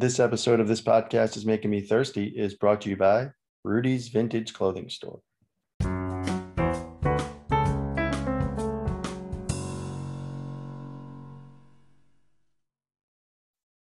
This 0.00 0.20
episode 0.20 0.60
of 0.60 0.68
this 0.68 0.80
podcast 0.80 1.36
is 1.36 1.44
making 1.44 1.72
me 1.72 1.80
thirsty 1.80 2.26
is 2.26 2.54
brought 2.54 2.82
to 2.82 2.88
you 2.88 2.96
by 2.96 3.32
Rudy's 3.64 4.06
Vintage 4.06 4.52
Clothing 4.52 4.88
Store. 4.88 5.22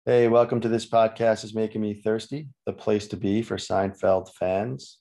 Hey, 0.07 0.29
welcome 0.29 0.63
to 0.63 0.69
this 0.71 0.87
podcast 0.87 1.45
is 1.45 1.55
making 1.55 1.83
me 1.83 1.93
thirsty, 1.93 2.49
the 2.65 2.73
place 2.73 3.07
to 3.09 3.19
be 3.19 3.43
for 3.43 3.59
Seinfeld 3.59 4.33
fans. 4.33 4.97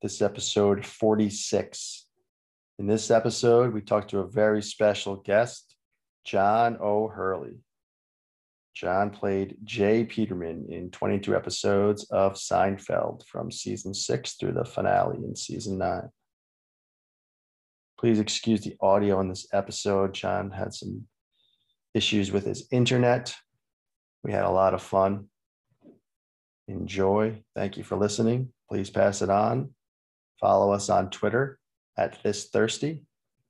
This 0.00 0.14
is 0.14 0.22
episode 0.22 0.86
46. 0.86 2.06
In 2.78 2.86
this 2.86 3.10
episode, 3.10 3.74
we 3.74 3.80
talked 3.80 4.10
to 4.10 4.20
a 4.20 4.28
very 4.28 4.62
special 4.62 5.16
guest, 5.16 5.74
John 6.24 6.78
O'Hurley. 6.80 7.56
John 8.74 9.10
played 9.10 9.56
J. 9.64 10.04
Peterman 10.04 10.66
in 10.70 10.90
22 10.90 11.36
episodes 11.36 12.04
of 12.10 12.34
Seinfeld 12.34 13.26
from 13.26 13.50
season 13.50 13.92
six 13.92 14.34
through 14.34 14.52
the 14.52 14.64
finale 14.64 15.18
in 15.18 15.36
season 15.36 15.78
nine. 15.78 16.08
Please 17.98 18.18
excuse 18.18 18.62
the 18.62 18.76
audio 18.80 19.20
in 19.20 19.28
this 19.28 19.46
episode. 19.52 20.14
John 20.14 20.50
had 20.50 20.72
some 20.72 21.06
issues 21.94 22.32
with 22.32 22.46
his 22.46 22.66
internet. 22.72 23.34
We 24.24 24.32
had 24.32 24.44
a 24.44 24.50
lot 24.50 24.74
of 24.74 24.82
fun. 24.82 25.28
Enjoy. 26.66 27.42
Thank 27.54 27.76
you 27.76 27.84
for 27.84 27.96
listening. 27.96 28.52
Please 28.68 28.88
pass 28.88 29.20
it 29.20 29.30
on. 29.30 29.74
Follow 30.40 30.72
us 30.72 30.88
on 30.88 31.10
Twitter 31.10 31.58
at 31.96 32.22
This 32.22 32.48
Thirsty, 32.48 33.04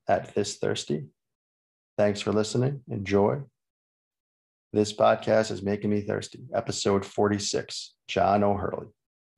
at 0.08 0.34
This 0.34 0.56
Thirsty. 0.56 1.06
Thanks 1.96 2.20
for 2.20 2.32
listening. 2.32 2.80
Enjoy. 2.90 3.42
This 4.74 4.90
podcast 4.90 5.50
is 5.50 5.62
making 5.62 5.90
me 5.90 6.00
thirsty. 6.00 6.46
Episode 6.54 7.04
46 7.04 7.92
John 8.08 8.42
O'Hurley, 8.42 8.86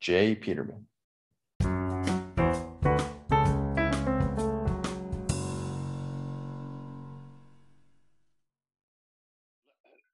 J. 0.00 0.36
Peterman. 0.36 0.86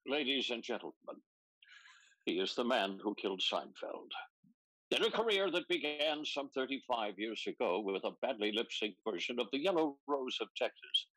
Ladies 0.08 0.48
and 0.48 0.62
gentlemen, 0.62 0.94
he 2.24 2.40
is 2.40 2.54
the 2.54 2.64
man 2.64 2.98
who 3.02 3.14
killed 3.16 3.42
Seinfeld. 3.42 4.12
In 4.90 5.04
a 5.04 5.10
career 5.10 5.50
that 5.50 5.68
began 5.68 6.24
some 6.24 6.48
35 6.48 7.18
years 7.18 7.44
ago 7.46 7.80
with 7.80 8.04
a 8.04 8.12
badly 8.22 8.52
lip 8.52 8.68
synced 8.70 8.96
version 9.06 9.38
of 9.38 9.48
the 9.52 9.58
Yellow 9.58 9.98
Rose 10.08 10.38
of 10.40 10.48
Texas 10.56 11.08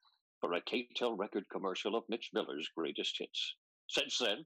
for 0.41 0.51
a 0.55 0.61
K-Tel 0.61 1.15
record 1.15 1.45
commercial 1.49 1.95
of 1.95 2.03
Mitch 2.09 2.31
Miller's 2.33 2.67
greatest 2.75 3.15
hits. 3.17 3.55
Since 3.87 4.17
then, 4.17 4.45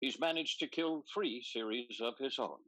he's 0.00 0.20
managed 0.20 0.58
to 0.60 0.66
kill 0.66 1.04
three 1.12 1.42
series 1.42 2.00
of 2.00 2.18
his 2.18 2.38
own, 2.38 2.58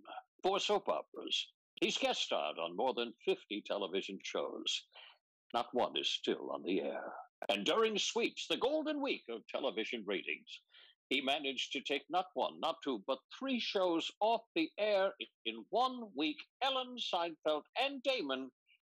four 0.43 0.61
soap 0.61 0.89
operas. 0.89 1.49
He's 1.81 1.99
guest 1.99 2.23
starred 2.23 2.59
on 2.59 2.77
more 2.77 2.95
than 2.95 3.15
50 3.25 3.63
television 3.67 4.19
shows. 4.23 4.85
Not 5.53 5.75
one 5.75 5.97
is 5.97 6.09
still 6.09 6.51
on 6.53 6.63
the 6.63 6.81
air. 6.81 7.13
And 7.49 7.65
during 7.65 7.99
sweeps, 7.99 8.47
the 8.47 8.57
golden 8.57 9.03
week 9.03 9.25
of 9.29 9.47
television 9.49 10.05
ratings, 10.07 10.61
he 11.11 11.21
managed 11.21 11.73
to 11.73 11.81
take 11.81 12.05
not 12.09 12.27
one, 12.35 12.59
not 12.61 12.77
two, 12.83 13.03
but 13.07 13.19
three 13.39 13.61
shows 13.61 14.11
off 14.21 14.43
the 14.55 14.71
air 14.79 15.13
in 15.45 15.65
one 15.71 16.11
week. 16.17 16.39
Ellen 16.63 16.97
Seinfeld 16.97 17.65
and 17.79 18.03
Damon, 18.03 18.51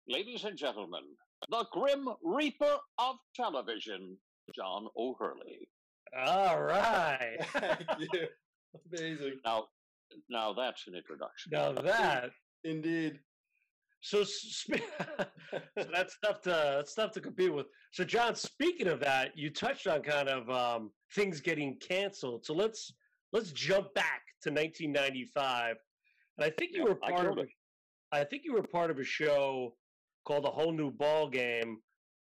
ladies 0.08 0.44
and 0.44 0.58
gentlemen, 0.58 1.04
the 1.50 1.66
Grim 1.72 2.08
Reaper 2.22 2.78
of 3.00 3.16
television, 3.36 4.18
John 4.56 4.88
O'Hurley. 4.96 5.68
All 6.18 6.62
right. 6.62 7.38
Thank 7.54 7.82
you. 8.14 8.28
Amazing. 8.92 9.40
Now, 9.46 9.66
now 10.30 10.54
that's 10.54 10.88
an 10.88 10.96
introduction. 10.96 11.52
now 11.52 11.72
that 11.74 12.32
Indeed. 12.64 13.20
so, 14.02 14.24
so 14.24 14.76
that's 15.92 16.18
tough 16.24 16.42
to 16.42 16.50
that's 16.50 16.94
tough 16.94 17.12
to 17.12 17.22
compete 17.22 17.54
with. 17.54 17.68
So, 17.92 18.04
John, 18.04 18.36
speaking 18.36 18.88
of 18.88 19.00
that, 19.02 19.38
you 19.38 19.50
touched 19.52 19.88
on 19.88 20.02
kind 20.02 20.30
of 20.30 20.50
um, 20.50 20.92
things 21.14 21.42
getting 21.42 21.78
canceled. 21.80 22.46
So 22.46 22.54
let's 22.54 22.94
let's 23.34 23.52
jump 23.52 23.94
back 23.94 24.22
to 24.44 24.50
1995, 24.52 25.76
and 26.38 26.46
I 26.46 26.50
think 26.50 26.72
you 26.74 26.80
Yeah, 26.80 26.90
were 26.94 27.00
I 27.04 27.12
part 27.12 27.28
of 27.28 27.36
killed 27.36 27.48
a, 28.14 28.16
I 28.18 28.24
think 28.24 28.44
you 28.46 28.54
were 28.54 28.64
part 28.64 28.92
of 28.92 29.00
a 29.00 29.04
show 29.04 29.76
called 30.26 30.46
a 30.46 30.50
whole 30.52 30.72
new 30.72 30.92
ball 30.92 31.30
game 31.30 31.78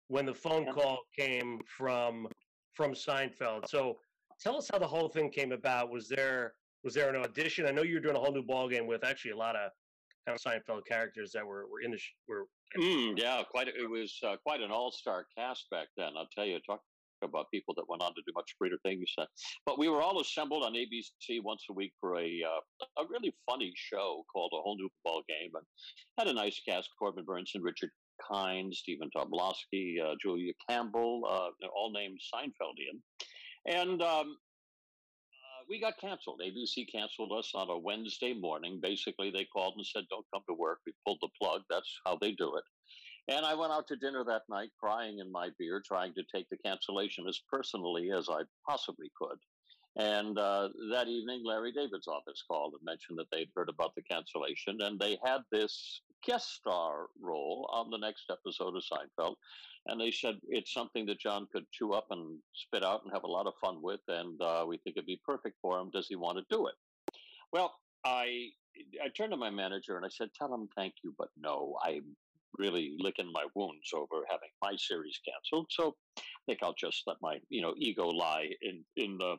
when 0.08 0.26
the 0.26 0.34
phone 0.34 0.66
Yeah. 0.66 0.72
call 0.74 1.00
came 1.18 1.60
from 1.78 2.28
from 2.76 2.92
Seinfeld. 2.94 3.68
So 3.68 3.98
tell 4.40 4.58
us 4.58 4.70
how 4.72 4.78
the 4.80 4.88
whole 4.88 5.10
thing 5.10 5.30
came 5.30 5.52
about. 5.52 5.90
Was 5.92 6.08
there 6.08 6.54
was 6.84 6.94
there 6.94 7.10
an 7.10 7.16
audition? 7.16 7.66
I 7.66 7.72
know 7.72 7.82
you 7.82 7.96
were 7.96 8.00
doing 8.02 8.16
a 8.16 8.20
whole 8.20 8.34
new 8.34 8.44
ball 8.44 8.70
game 8.70 8.86
with 8.86 9.04
actually 9.04 9.32
a 9.32 9.38
lot 9.38 9.56
of 9.56 9.72
kind 10.28 10.38
of 10.38 10.42
Seinfeld 10.42 10.86
characters 10.86 11.32
that 11.34 11.46
were 11.46 11.68
were 11.70 11.82
in 11.82 11.92
the 11.92 11.98
sh- 11.98 12.14
were 12.28 12.46
Mm, 12.78 13.18
yeah, 13.18 13.42
quite. 13.50 13.70
a- 13.70 13.76
It 13.84 13.90
was 13.90 14.20
uh, 14.24 14.36
quite 14.44 14.60
an 14.60 14.70
all-star 14.70 15.28
cast 15.38 15.70
back 15.70 15.88
then. 15.96 16.12
I'll 16.18 16.28
tell 16.36 16.44
you, 16.46 16.60
talk 16.60 16.82
about 17.22 17.50
people 17.50 17.74
that 17.76 17.88
went 17.88 18.02
on 18.02 18.14
to 18.14 18.22
do 18.28 18.34
much 18.36 18.54
greater 18.60 18.78
things. 18.84 19.10
But 19.66 19.80
we 19.80 19.88
were 19.88 20.02
all 20.02 20.20
assembled 20.20 20.64
on 20.64 20.74
ABC 20.74 21.42
once 21.42 21.64
a 21.70 21.74
week 21.74 21.94
for 22.02 22.18
a 22.20 22.44
uh, 22.44 22.86
a 23.02 23.08
really 23.08 23.34
funny 23.50 23.72
show 23.76 24.26
called 24.34 24.52
A 24.54 24.62
Whole 24.62 24.76
New 24.78 24.90
Ball 25.06 25.24
Game, 25.30 25.52
and 25.54 25.66
had 26.18 26.28
a 26.28 26.34
nice 26.34 26.60
cast: 26.68 26.90
Corbin 27.00 27.24
Bernsen, 27.26 27.62
Richard 27.62 27.92
Kind, 28.32 28.74
Stephen 28.74 29.10
Tobolowsky, 29.16 30.02
uh, 30.04 30.16
Julia 30.22 30.54
Campbell, 30.70 31.26
uh, 31.30 31.68
all 31.76 31.92
named 31.92 32.20
Seinfeldian, 32.34 33.02
and. 33.66 34.02
Um, 34.02 34.38
uh, 35.32 35.64
we 35.70 35.80
got 35.80 35.98
canceled. 36.00 36.42
ABC 36.46 36.92
canceled 36.92 37.32
us 37.38 37.52
on 37.56 37.70
a 37.70 37.78
Wednesday 37.78 38.34
morning. 38.34 38.80
Basically, 38.82 39.32
they 39.32 39.46
called 39.46 39.76
and 39.78 39.86
said, 39.86 40.04
"Don't 40.10 40.26
come 40.34 40.44
to 40.48 40.54
work." 40.54 40.80
We 40.86 40.94
pulled 41.06 41.20
the 41.22 41.30
plug. 41.42 41.64
That's 41.70 42.00
how 42.06 42.18
they 42.20 42.32
do 42.34 42.56
it. 42.56 42.64
And 43.28 43.46
I 43.46 43.56
went 43.56 43.72
out 43.72 43.88
to 43.88 43.96
dinner 43.96 44.24
that 44.26 44.44
night, 44.50 44.70
crying 44.80 45.20
in 45.20 45.32
my 45.32 45.50
beer, 45.58 45.82
trying 45.86 46.14
to 46.14 46.24
take 46.34 46.48
the 46.50 46.58
cancellation 46.58 47.28
as 47.28 47.40
personally 47.52 48.12
as 48.12 48.30
I 48.30 48.42
possibly 48.68 49.12
could. 49.20 49.40
And 49.98 50.38
uh, 50.38 50.70
that 50.92 51.08
evening, 51.08 51.44
Larry 51.46 51.72
David's 51.72 52.08
office 52.08 52.44
called 52.48 52.74
and 52.74 52.84
mentioned 52.84 53.18
that 53.18 53.28
they'd 53.32 53.50
heard 53.56 53.70
about 53.70 53.96
the 53.96 54.04
cancellation, 54.04 54.82
and 54.82 55.00
they 55.00 55.18
had 55.24 55.42
this 55.52 56.02
guest 56.26 56.56
star 56.56 57.08
role 57.22 57.70
on 57.72 57.90
the 57.90 57.98
next 57.98 58.32
episode 58.32 58.76
of 58.76 58.84
Seinfeld. 58.84 59.36
And 59.88 60.00
they 60.00 60.12
said 60.12 60.36
it's 60.48 60.74
something 60.74 61.06
that 61.06 61.20
John 61.20 61.48
could 61.52 61.66
chew 61.72 61.94
up 61.94 62.08
and 62.10 62.40
spit 62.54 62.84
out 62.84 63.04
and 63.04 63.14
have 63.14 63.24
a 63.24 63.32
lot 63.32 63.48
of 63.48 63.54
fun 63.62 63.82
with, 63.82 64.02
and 64.08 64.42
uh, 64.42 64.66
we 64.68 64.78
think 64.78 64.98
it'd 64.98 65.06
be 65.06 65.22
perfect 65.26 65.58
for 65.62 65.80
him. 65.80 65.92
Does 65.92 66.08
he 66.08 66.16
want 66.16 66.38
to 66.38 66.56
do 66.56 66.68
it? 66.68 66.74
Well, 67.54 67.76
I 68.04 68.50
I 69.04 69.10
turned 69.16 69.32
to 69.32 69.38
my 69.38 69.50
manager 69.50 69.96
and 69.96 70.06
I 70.06 70.10
said, 70.10 70.30
"Tell 70.34 70.54
him 70.54 70.68
thank 70.76 70.96
you, 71.04 71.14
but 71.18 71.30
no. 71.38 71.78
I'm 71.84 72.16
really 72.58 72.96
licking 73.00 73.32
my 73.34 73.46
wounds 73.56 73.92
over 73.94 74.24
having 74.30 74.50
my 74.62 74.76
series 74.78 75.20
canceled. 75.28 75.68
So 75.70 75.96
I 76.18 76.22
think 76.46 76.60
I'll 76.62 76.76
just 76.76 77.04
let 77.08 77.18
my 77.22 77.40
you 77.50 77.62
know 77.62 77.74
ego 77.78 78.08
lie 78.08 78.50
in 78.62 78.84
in 78.96 79.18
the 79.18 79.38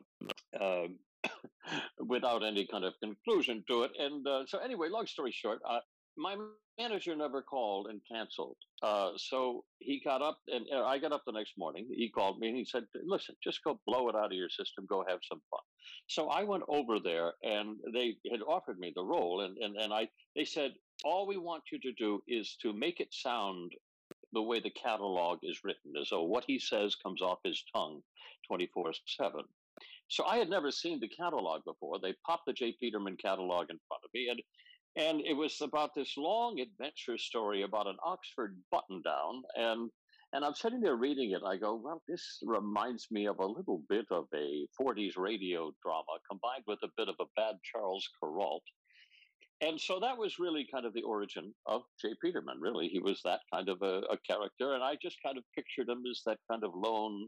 um, 0.61 0.97
without 2.07 2.43
any 2.43 2.65
kind 2.65 2.85
of 2.85 2.93
conclusion 3.01 3.63
to 3.69 3.83
it. 3.83 3.91
And 3.99 4.25
uh, 4.27 4.45
so 4.47 4.59
anyway, 4.59 4.89
long 4.89 5.07
story 5.07 5.31
short, 5.31 5.59
uh, 5.67 5.79
my 6.17 6.35
manager 6.79 7.15
never 7.15 7.41
called 7.41 7.87
and 7.87 8.01
canceled. 8.09 8.57
Uh, 8.83 9.11
so 9.17 9.63
he 9.79 10.01
got 10.03 10.21
up 10.21 10.39
and 10.47 10.65
I 10.73 10.97
got 10.99 11.11
up 11.11 11.23
the 11.25 11.31
next 11.31 11.53
morning. 11.57 11.87
He 11.89 12.09
called 12.09 12.39
me 12.39 12.49
and 12.49 12.57
he 12.57 12.65
said, 12.65 12.85
"Listen, 13.05 13.35
just 13.43 13.63
go 13.63 13.79
blow 13.85 14.09
it 14.09 14.15
out 14.15 14.27
of 14.27 14.33
your 14.33 14.49
system. 14.49 14.85
Go 14.87 15.03
have 15.07 15.19
some 15.27 15.41
fun." 15.49 15.61
So 16.07 16.29
I 16.29 16.43
went 16.43 16.63
over 16.67 16.99
there 16.99 17.33
and 17.43 17.77
they 17.93 18.17
had 18.31 18.41
offered 18.41 18.79
me 18.79 18.91
the 18.95 19.03
role, 19.03 19.41
and 19.41 19.57
and 19.57 19.75
and 19.77 19.93
I 19.93 20.07
they 20.35 20.45
said, 20.45 20.75
"All 21.03 21.27
we 21.27 21.37
want 21.37 21.63
you 21.71 21.79
to 21.79 21.91
do 21.93 22.21
is 22.27 22.57
to 22.61 22.73
make 22.73 22.99
it 22.99 23.13
sound." 23.13 23.71
The 24.33 24.41
way 24.41 24.59
the 24.59 24.69
catalog 24.71 25.39
is 25.41 25.63
written, 25.63 25.93
as 25.99 26.09
though 26.09 26.23
what 26.23 26.43
he 26.45 26.59
says 26.59 26.95
comes 26.95 27.21
off 27.21 27.39
his 27.45 27.63
tongue 27.73 28.03
24 28.47 28.91
7. 29.05 29.41
So 30.09 30.25
I 30.25 30.37
had 30.37 30.49
never 30.49 30.69
seen 30.69 30.99
the 30.99 31.07
catalog 31.07 31.63
before. 31.63 31.97
They 31.99 32.13
popped 32.25 32.45
the 32.45 32.53
J. 32.53 32.75
Peterman 32.79 33.17
catalog 33.17 33.69
in 33.69 33.79
front 33.87 34.03
of 34.03 34.09
me, 34.13 34.27
and 34.29 34.41
and 34.97 35.21
it 35.21 35.33
was 35.33 35.61
about 35.61 35.93
this 35.95 36.15
long 36.17 36.59
adventure 36.59 37.17
story 37.17 37.61
about 37.61 37.87
an 37.87 37.97
Oxford 38.03 38.57
button 38.71 39.01
down, 39.05 39.43
and 39.55 39.91
and 40.33 40.43
I'm 40.43 40.55
sitting 40.55 40.81
there 40.81 40.97
reading 40.97 41.31
it. 41.31 41.41
I 41.45 41.55
go, 41.55 41.79
well, 41.81 42.01
this 42.07 42.39
reminds 42.43 43.07
me 43.09 43.27
of 43.27 43.39
a 43.39 43.45
little 43.45 43.81
bit 43.87 44.05
of 44.11 44.25
a 44.35 44.67
40s 44.79 45.17
radio 45.17 45.71
drama 45.81 46.19
combined 46.29 46.63
with 46.67 46.79
a 46.83 46.89
bit 46.97 47.07
of 47.07 47.15
a 47.21 47.25
bad 47.37 47.55
Charles 47.63 48.05
Perrault. 48.19 48.63
And 49.61 49.79
so 49.81 49.99
that 49.99 50.17
was 50.17 50.37
really 50.37 50.67
kind 50.71 50.85
of 50.85 50.93
the 50.93 51.01
origin 51.01 51.53
of 51.65 51.81
J. 51.99 52.09
Peterman. 52.21 52.59
Really, 52.61 52.87
he 52.89 52.99
was 52.99 53.21
that 53.23 53.39
kind 53.51 53.69
of 53.69 53.81
a, 53.81 54.01
a 54.11 54.17
character, 54.27 54.73
and 54.73 54.83
I 54.83 54.95
just 55.01 55.17
kind 55.25 55.37
of 55.37 55.43
pictured 55.55 55.89
him 55.89 56.03
as 56.09 56.21
that 56.25 56.37
kind 56.49 56.63
of 56.63 56.71
lone 56.75 57.27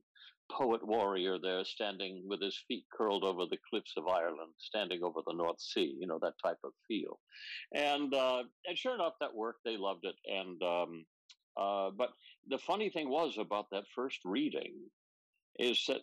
poet 0.52 0.86
warrior 0.86 1.38
there, 1.42 1.64
standing 1.64 2.24
with 2.28 2.42
his 2.42 2.58
feet 2.68 2.84
curled 2.96 3.24
over 3.24 3.46
the 3.46 3.58
cliffs 3.70 3.94
of 3.98 4.08
Ireland, 4.08 4.54
standing 4.58 5.04
over 5.04 5.22
the 5.26 5.34
North 5.34 5.60
Sea. 5.60 5.96
You 6.00 6.08
know 6.08 6.20
that 6.22 6.34
type 6.44 6.58
of 6.64 6.72
feel. 6.88 7.20
And 7.74 8.14
uh, 8.14 8.44
and 8.68 8.78
sure 8.78 8.96
enough, 8.96 9.14
that 9.22 9.34
worked. 9.36 9.62
They 9.66 9.78
loved 9.78 10.06
it. 10.06 10.16
And 10.26 10.62
um, 10.62 11.06
uh, 11.60 11.90
but 11.98 12.10
the 12.48 12.58
funny 12.60 12.90
thing 12.90 13.10
was 13.10 13.38
about 13.40 13.66
that 13.72 13.84
first 13.96 14.20
reading 14.24 14.74
is 15.58 15.84
that 15.88 16.02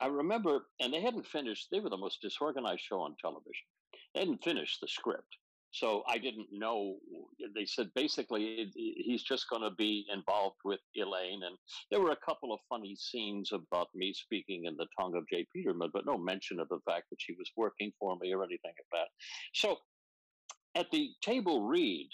I 0.00 0.06
remember, 0.06 0.66
and 0.80 0.92
they 0.92 1.00
hadn't 1.00 1.26
finished. 1.26 1.68
They 1.70 1.80
were 1.80 1.90
the 1.90 1.96
most 1.96 2.20
disorganized 2.22 2.80
show 2.80 3.00
on 3.00 3.14
television. 3.20 3.66
They 4.14 4.20
hadn't 4.20 4.42
finished 4.42 4.80
the 4.80 4.88
script, 4.88 5.36
so 5.72 6.02
I 6.06 6.18
didn't 6.18 6.48
know. 6.52 6.96
They 7.54 7.64
said 7.64 7.88
basically 7.94 8.70
he's 8.74 9.22
just 9.22 9.48
going 9.48 9.62
to 9.62 9.74
be 9.76 10.06
involved 10.12 10.58
with 10.64 10.80
Elaine, 10.94 11.42
and 11.44 11.56
there 11.90 12.00
were 12.00 12.12
a 12.12 12.24
couple 12.24 12.52
of 12.52 12.60
funny 12.68 12.94
scenes 12.96 13.50
about 13.52 13.88
me 13.94 14.12
speaking 14.12 14.64
in 14.66 14.76
the 14.76 14.86
tongue 14.98 15.16
of 15.16 15.24
J. 15.28 15.46
Peterman, 15.54 15.90
but 15.92 16.06
no 16.06 16.18
mention 16.18 16.60
of 16.60 16.68
the 16.68 16.80
fact 16.86 17.06
that 17.10 17.20
she 17.20 17.32
was 17.32 17.50
working 17.56 17.90
for 17.98 18.16
me 18.20 18.32
or 18.32 18.44
anything 18.44 18.72
of 18.78 18.86
that. 18.92 19.08
So 19.54 19.78
at 20.74 20.90
the 20.90 21.10
table 21.22 21.66
read, 21.66 22.08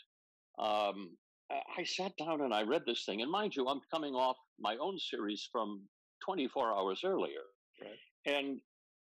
um, 0.58 1.16
I 1.50 1.84
sat 1.84 2.12
down 2.16 2.42
and 2.42 2.54
I 2.54 2.62
read 2.62 2.82
this 2.86 3.04
thing, 3.04 3.22
and 3.22 3.30
mind 3.30 3.56
you, 3.56 3.66
I'm 3.66 3.80
coming 3.92 4.14
off 4.14 4.36
my 4.60 4.76
own 4.76 4.98
series 4.98 5.48
from 5.50 5.82
24 6.24 6.72
hours 6.72 7.00
earlier. 7.04 7.42
Right. 7.80 8.36
And 8.36 8.60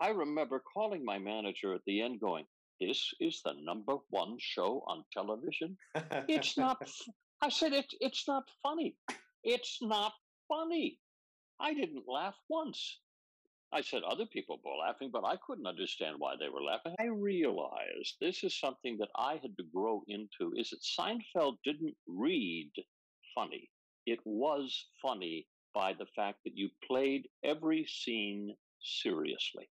I 0.00 0.10
remember 0.10 0.62
calling 0.72 1.04
my 1.04 1.18
manager 1.18 1.74
at 1.74 1.80
the 1.86 2.00
end 2.02 2.20
going, 2.20 2.44
This 2.80 3.12
is 3.20 3.40
the 3.44 3.54
number 3.62 3.96
one 4.10 4.36
show 4.38 4.84
on 4.86 5.04
television. 5.12 5.76
it's 6.28 6.56
not, 6.64 6.78
I 7.42 7.48
said, 7.48 7.72
it, 7.72 7.92
It's 8.00 8.26
not 8.28 8.44
funny. 8.62 8.96
It's 9.42 9.78
not 9.82 10.12
funny. 10.48 10.98
I 11.60 11.75
didn't 11.75 12.04
laugh 12.06 12.36
once. 12.48 13.00
I 13.72 13.82
said 13.82 14.02
other 14.02 14.25
people 14.25 14.58
were 14.64 14.76
laughing, 14.76 15.10
but 15.12 15.25
I 15.25 15.36
couldn't 15.46 15.66
understand 15.66 16.16
why 16.19 16.34
they 16.38 16.48
were 16.48 16.62
laughing. 16.62 16.94
I 16.98 17.06
realized 17.06 18.16
this 18.19 18.42
is 18.42 18.58
something 18.58 18.96
that 18.98 19.10
I 19.14 19.32
had 19.42 19.56
to 19.58 19.64
grow 19.74 20.02
into 20.08 20.54
is 20.56 20.70
that 20.70 20.82
Seinfeld 20.82 21.56
didn't 21.64 21.96
read 22.06 22.70
funny. 23.34 23.69
It 24.06 24.20
was 24.24 24.86
funny 25.02 25.46
by 25.74 25.92
the 25.92 26.06
fact 26.16 26.38
that 26.44 26.56
you 26.56 26.70
played 26.86 27.28
every 27.44 27.84
scene 27.86 28.54
seriously. 28.81 29.69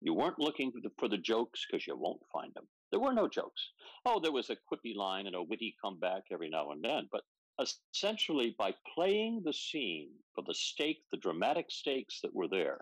You 0.00 0.14
weren't 0.14 0.38
looking 0.38 0.72
for 0.72 0.80
the, 0.80 0.90
for 0.98 1.08
the 1.08 1.18
jokes 1.18 1.66
because 1.66 1.86
you 1.86 1.96
won't 1.96 2.22
find 2.32 2.52
them. 2.54 2.66
There 2.90 3.00
were 3.00 3.12
no 3.12 3.28
jokes. 3.28 3.70
Oh, 4.04 4.18
there 4.20 4.32
was 4.32 4.50
a 4.50 4.56
quippy 4.56 4.96
line 4.96 5.26
and 5.26 5.36
a 5.36 5.42
witty 5.42 5.76
comeback 5.82 6.24
every 6.32 6.48
now 6.48 6.70
and 6.70 6.82
then, 6.82 7.08
but 7.12 7.22
essentially 7.60 8.54
by 8.58 8.74
playing 8.94 9.42
the 9.44 9.52
scene 9.52 10.10
for 10.34 10.42
the 10.46 10.54
stake, 10.54 11.02
the 11.10 11.18
dramatic 11.18 11.66
stakes 11.70 12.20
that 12.22 12.34
were 12.34 12.48
there, 12.48 12.80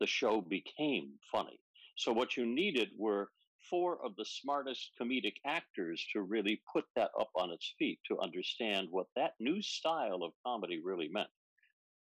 the 0.00 0.06
show 0.06 0.40
became 0.40 1.12
funny. 1.30 1.60
So 1.96 2.12
what 2.12 2.36
you 2.36 2.46
needed 2.46 2.90
were 2.96 3.28
four 3.68 4.02
of 4.04 4.16
the 4.16 4.24
smartest 4.24 4.92
comedic 5.00 5.34
actors 5.44 6.06
to 6.12 6.22
really 6.22 6.62
put 6.72 6.84
that 6.96 7.10
up 7.20 7.30
on 7.34 7.50
its 7.50 7.74
feet 7.78 7.98
to 8.06 8.18
understand 8.20 8.88
what 8.90 9.08
that 9.16 9.34
new 9.40 9.60
style 9.60 10.22
of 10.22 10.32
comedy 10.46 10.80
really 10.82 11.08
meant 11.08 11.28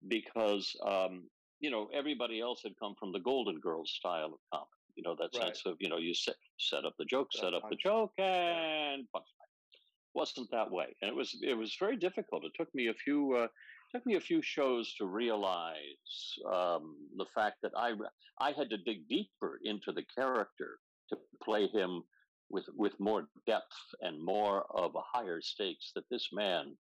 because 0.09 0.77
um, 0.85 1.25
you 1.61 1.71
know 1.71 1.89
everybody 1.95 2.41
else 2.41 2.61
had 2.63 2.73
come 2.79 2.95
from 2.99 3.13
the 3.13 3.21
Golden 3.21 3.61
Girls 3.61 3.91
style 3.91 4.33
of 4.35 4.41
comedy. 4.53 4.71
You 4.97 5.03
know 5.03 5.17
that 5.19 5.31
right. 5.35 5.47
sense 5.47 5.63
of 5.67 5.77
you 5.81 5.89
know 5.89 5.99
you 5.99 6.15
set 6.15 6.37
set 6.59 6.85
up 6.85 6.95
the 6.99 7.05
joke, 7.05 7.29
set 7.33 7.55
up 7.55 7.69
the 7.69 7.77
joke, 7.77 8.13
and 8.19 9.07
wasn't 10.15 10.51
that 10.53 10.71
way, 10.71 10.95
and 11.03 11.09
it 11.09 11.15
was 11.15 11.37
it 11.43 11.57
was 11.57 11.77
very 11.79 11.97
difficult. 11.97 12.45
It 12.45 12.53
took 12.57 12.73
me 12.75 12.89
a 12.89 12.95
few 12.95 13.35
uh, 13.35 13.49
took 13.93 14.07
me 14.07 14.17
a 14.17 14.21
few 14.21 14.43
shows 14.43 14.95
to 14.95 15.07
realize 15.07 16.39
um, 16.53 16.97
the 17.17 17.27
fact 17.35 17.57
that 17.63 17.73
I 17.77 17.93
I 18.41 18.53
had 18.53 18.71
to 18.71 18.79
dig 18.79 19.09
deeper 19.09 19.61
into 19.65 19.93
the 19.93 20.05
character 20.17 20.79
to 21.11 21.19
play 21.43 21.67
him 21.69 22.03
with 22.51 22.67
with 22.77 22.99
more 23.01 23.29
depth 23.47 23.77
and 24.01 24.23
more 24.23 24.67
of 24.75 24.95
a 24.95 25.03
higher 25.19 25.41
stakes 25.41 25.93
that 25.95 26.05
this 26.11 26.29
man 26.33 26.77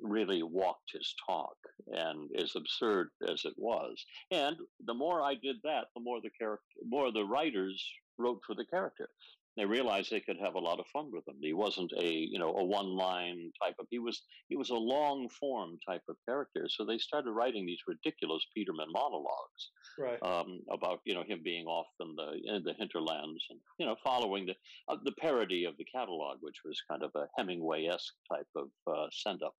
really 0.00 0.42
walked 0.42 0.92
his 0.92 1.14
talk 1.26 1.56
and 1.88 2.30
as 2.38 2.52
absurd 2.56 3.08
as 3.28 3.42
it 3.44 3.54
was. 3.56 4.04
And 4.30 4.56
the 4.86 4.94
more 4.94 5.22
i 5.22 5.34
did 5.34 5.56
that 5.64 5.86
the 5.94 6.02
more 6.02 6.20
the 6.20 6.30
character 6.38 6.64
more 6.84 7.12
the 7.12 7.24
writers 7.24 7.82
wrote 8.18 8.40
for 8.46 8.54
the 8.54 8.64
character. 8.66 9.08
They 9.56 9.64
realized 9.64 10.10
they 10.10 10.18
could 10.18 10.38
have 10.42 10.56
a 10.56 10.58
lot 10.58 10.80
of 10.80 10.86
fun 10.92 11.10
with 11.12 11.28
him. 11.28 11.36
He 11.40 11.52
wasn't 11.52 11.92
a 11.96 12.08
you 12.12 12.40
know 12.40 12.52
a 12.56 12.64
one 12.64 12.96
line 12.96 13.52
type 13.62 13.76
of 13.78 13.86
he 13.88 14.00
was 14.00 14.22
he 14.48 14.56
was 14.56 14.70
a 14.70 14.74
long 14.74 15.28
form 15.28 15.78
type 15.86 16.02
of 16.08 16.16
character. 16.26 16.66
So 16.68 16.84
they 16.84 16.98
started 16.98 17.30
writing 17.30 17.64
these 17.64 17.78
ridiculous 17.86 18.44
peterman 18.52 18.88
monologues 18.90 19.70
right. 19.96 20.18
um, 20.22 20.60
about 20.72 21.00
you 21.04 21.14
know 21.14 21.22
him 21.22 21.40
being 21.44 21.66
off 21.66 21.86
in 22.00 22.16
the 22.16 22.52
in 22.52 22.64
the 22.64 22.74
hinterlands 22.74 23.44
and 23.50 23.60
you 23.78 23.86
know 23.86 23.94
following 24.02 24.46
the 24.46 24.56
uh, 24.88 24.96
the 25.04 25.12
parody 25.20 25.64
of 25.66 25.76
the 25.76 25.84
catalog 25.84 26.38
which 26.40 26.60
was 26.64 26.82
kind 26.90 27.04
of 27.04 27.12
a 27.14 27.28
hemingway-esque 27.36 28.14
type 28.32 28.48
of 28.56 28.68
uh, 28.92 29.06
send 29.12 29.40
up 29.44 29.54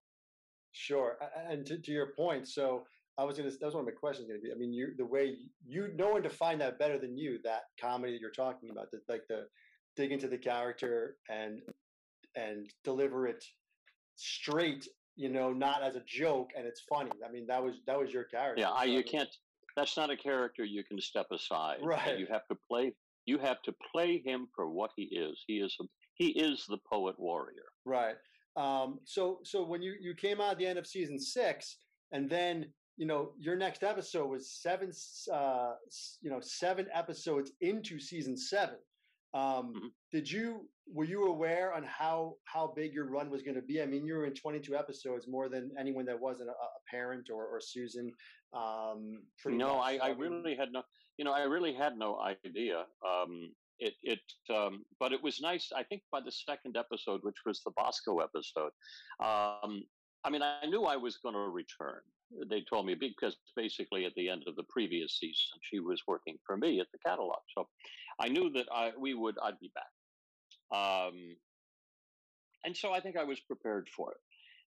Sure, 0.77 1.17
and 1.49 1.65
to, 1.67 1.77
to 1.77 1.91
your 1.91 2.07
point, 2.17 2.49
so 2.49 2.85
I 3.17 3.23
was 3.23 3.37
gonna. 3.37 3.49
That 3.49 3.61
was 3.61 3.75
one 3.75 3.83
of 3.83 3.85
my 3.85 3.93
questions. 3.93 4.27
Going 4.27 4.41
to 4.41 4.45
be. 4.45 4.51
I 4.51 4.57
mean, 4.57 4.73
you 4.73 4.89
the 4.97 5.05
way 5.05 5.37
you 5.65 5.89
no 5.95 6.09
one 6.09 6.21
defined 6.21 6.59
that 6.59 6.77
better 6.77 6.99
than 6.99 7.17
you. 7.17 7.39
That 7.45 7.61
comedy 7.79 8.11
that 8.11 8.19
you're 8.19 8.29
talking 8.31 8.69
about, 8.69 8.91
that 8.91 8.99
like 9.07 9.21
the 9.29 9.45
dig 9.95 10.11
into 10.11 10.27
the 10.27 10.37
character 10.37 11.15
and 11.29 11.61
and 12.35 12.69
deliver 12.83 13.25
it 13.25 13.45
straight. 14.17 14.85
You 15.15 15.29
know, 15.29 15.53
not 15.53 15.81
as 15.81 15.95
a 15.95 16.01
joke, 16.05 16.49
and 16.57 16.67
it's 16.67 16.81
funny. 16.89 17.11
I 17.25 17.31
mean, 17.31 17.47
that 17.47 17.63
was 17.63 17.75
that 17.87 17.97
was 17.97 18.11
your 18.11 18.25
character. 18.25 18.61
Yeah, 18.61 18.71
I, 18.71 18.83
you 18.83 19.01
can't. 19.01 19.29
That's 19.77 19.95
not 19.95 20.09
a 20.09 20.17
character 20.17 20.65
you 20.65 20.83
can 20.83 20.99
step 20.99 21.27
aside. 21.31 21.77
Right. 21.81 22.19
You 22.19 22.27
have 22.29 22.45
to 22.49 22.57
play. 22.69 22.93
You 23.25 23.37
have 23.37 23.61
to 23.61 23.73
play 23.93 24.21
him 24.25 24.49
for 24.53 24.69
what 24.69 24.91
he 24.97 25.03
is. 25.03 25.41
He 25.47 25.59
is. 25.59 25.73
A, 25.79 25.85
he 26.15 26.27
is 26.27 26.65
the 26.67 26.79
poet 26.91 27.15
warrior. 27.17 27.63
Right. 27.85 28.15
Um, 28.57 28.99
so 29.03 29.39
so 29.43 29.63
when 29.63 29.81
you 29.81 29.95
you 29.99 30.13
came 30.13 30.39
out 30.39 30.53
at 30.53 30.57
the 30.57 30.65
end 30.65 30.79
of 30.79 30.87
season 30.87 31.19
six, 31.19 31.77
and 32.11 32.29
then 32.29 32.67
you 32.97 33.05
know 33.05 33.31
your 33.37 33.55
next 33.55 33.83
episode 33.83 34.27
was 34.27 34.51
seven 34.61 34.91
uh, 35.33 35.73
you 36.21 36.29
know 36.29 36.39
seven 36.41 36.87
episodes 36.93 37.51
into 37.61 37.99
season 37.99 38.37
seven. 38.37 38.77
Um, 39.33 39.73
mm-hmm. 39.75 39.87
Did 40.13 40.31
you 40.31 40.69
were 40.87 41.03
you 41.03 41.25
aware 41.25 41.73
on 41.73 41.83
how 41.83 42.35
how 42.45 42.71
big 42.75 42.93
your 42.93 43.09
run 43.09 43.29
was 43.29 43.41
going 43.41 43.55
to 43.55 43.61
be? 43.61 43.81
I 43.81 43.85
mean, 43.85 44.05
you 44.05 44.13
were 44.13 44.25
in 44.25 44.33
22 44.33 44.75
episodes, 44.75 45.27
more 45.27 45.49
than 45.49 45.71
anyone 45.79 46.05
that 46.05 46.19
wasn't 46.19 46.49
a, 46.49 46.53
a 46.53 46.81
parent 46.89 47.29
or, 47.29 47.45
or 47.45 47.59
Susan. 47.59 48.11
Um, 48.53 49.23
no, 49.45 49.79
I, 49.79 49.97
I, 50.01 50.09
really 50.09 50.55
had 50.55 50.69
no, 50.71 50.83
you 51.17 51.25
know, 51.25 51.33
I 51.33 51.41
really 51.41 51.73
had 51.73 51.97
no 51.97 52.19
idea. 52.45 52.85
Um, 53.05 53.51
it 53.79 53.93
it 54.03 54.19
um, 54.53 54.85
but 54.99 55.11
it 55.11 55.21
was 55.21 55.41
nice. 55.41 55.71
I 55.75 55.83
think 55.83 56.01
by 56.11 56.21
the 56.21 56.31
second 56.31 56.77
episode, 56.77 57.21
which 57.23 57.45
was 57.45 57.61
the 57.63 57.71
Bosco 57.75 58.19
episode, 58.19 58.71
um, 59.19 59.83
I 60.23 60.29
mean, 60.29 60.41
I 60.41 60.65
knew 60.67 60.83
I 60.83 60.95
was 60.95 61.17
going 61.17 61.35
to 61.35 61.41
return. 61.41 62.01
They 62.49 62.63
told 62.67 62.85
me 62.85 62.95
because 62.95 63.37
basically 63.55 64.05
at 64.05 64.15
the 64.15 64.29
end 64.29 64.43
of 64.47 64.55
the 64.55 64.63
previous 64.69 65.19
season, 65.19 65.59
she 65.61 65.79
was 65.79 66.01
working 66.07 66.37
for 66.45 66.57
me 66.57 66.79
at 66.79 66.87
the 66.91 66.99
catalog, 67.05 67.39
so 67.55 67.67
I 68.19 68.29
knew 68.29 68.49
that 68.51 68.67
I 68.71 68.91
we 68.99 69.13
would 69.13 69.35
I'd 69.43 69.59
be 69.59 69.71
back. 69.75 70.77
Um, 70.77 71.35
and 72.63 72.75
so 72.75 72.91
I 72.91 72.99
think 72.99 73.15
I 73.15 73.23
was 73.23 73.39
prepared 73.39 73.87
for 73.95 74.11
it 74.11 74.17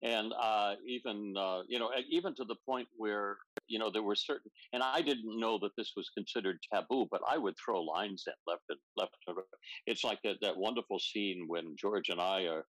and 0.05 0.35
uh, 0.39 0.75
even 0.87 1.35
uh, 1.37 1.63
you 1.67 1.79
know 1.79 1.91
even 2.09 2.35
to 2.35 2.45
the 2.45 2.57
point 2.69 2.87
where 2.97 3.39
you 3.67 3.79
know 3.79 3.91
there 3.91 4.03
were 4.03 4.15
certain 4.15 4.51
and 4.73 4.83
i 4.83 5.01
didn't 5.01 5.41
know 5.41 5.59
that 5.61 5.73
this 5.77 5.93
was 5.97 6.09
considered 6.17 6.59
taboo 6.73 7.09
but 7.11 7.23
i 7.29 7.37
would 7.39 7.55
throw 7.57 7.83
lines 7.83 8.25
in 8.27 8.35
left 8.47 8.63
and 8.69 8.79
left 8.97 9.17
and 9.27 9.37
right. 9.37 9.47
it's 9.87 10.05
like 10.05 10.19
that, 10.23 10.37
that 10.43 10.57
wonderful 10.57 10.99
scene 10.99 11.45
when 11.49 11.75
george 11.79 12.11
and 12.11 12.21
i 12.21 12.43
are 12.43 12.65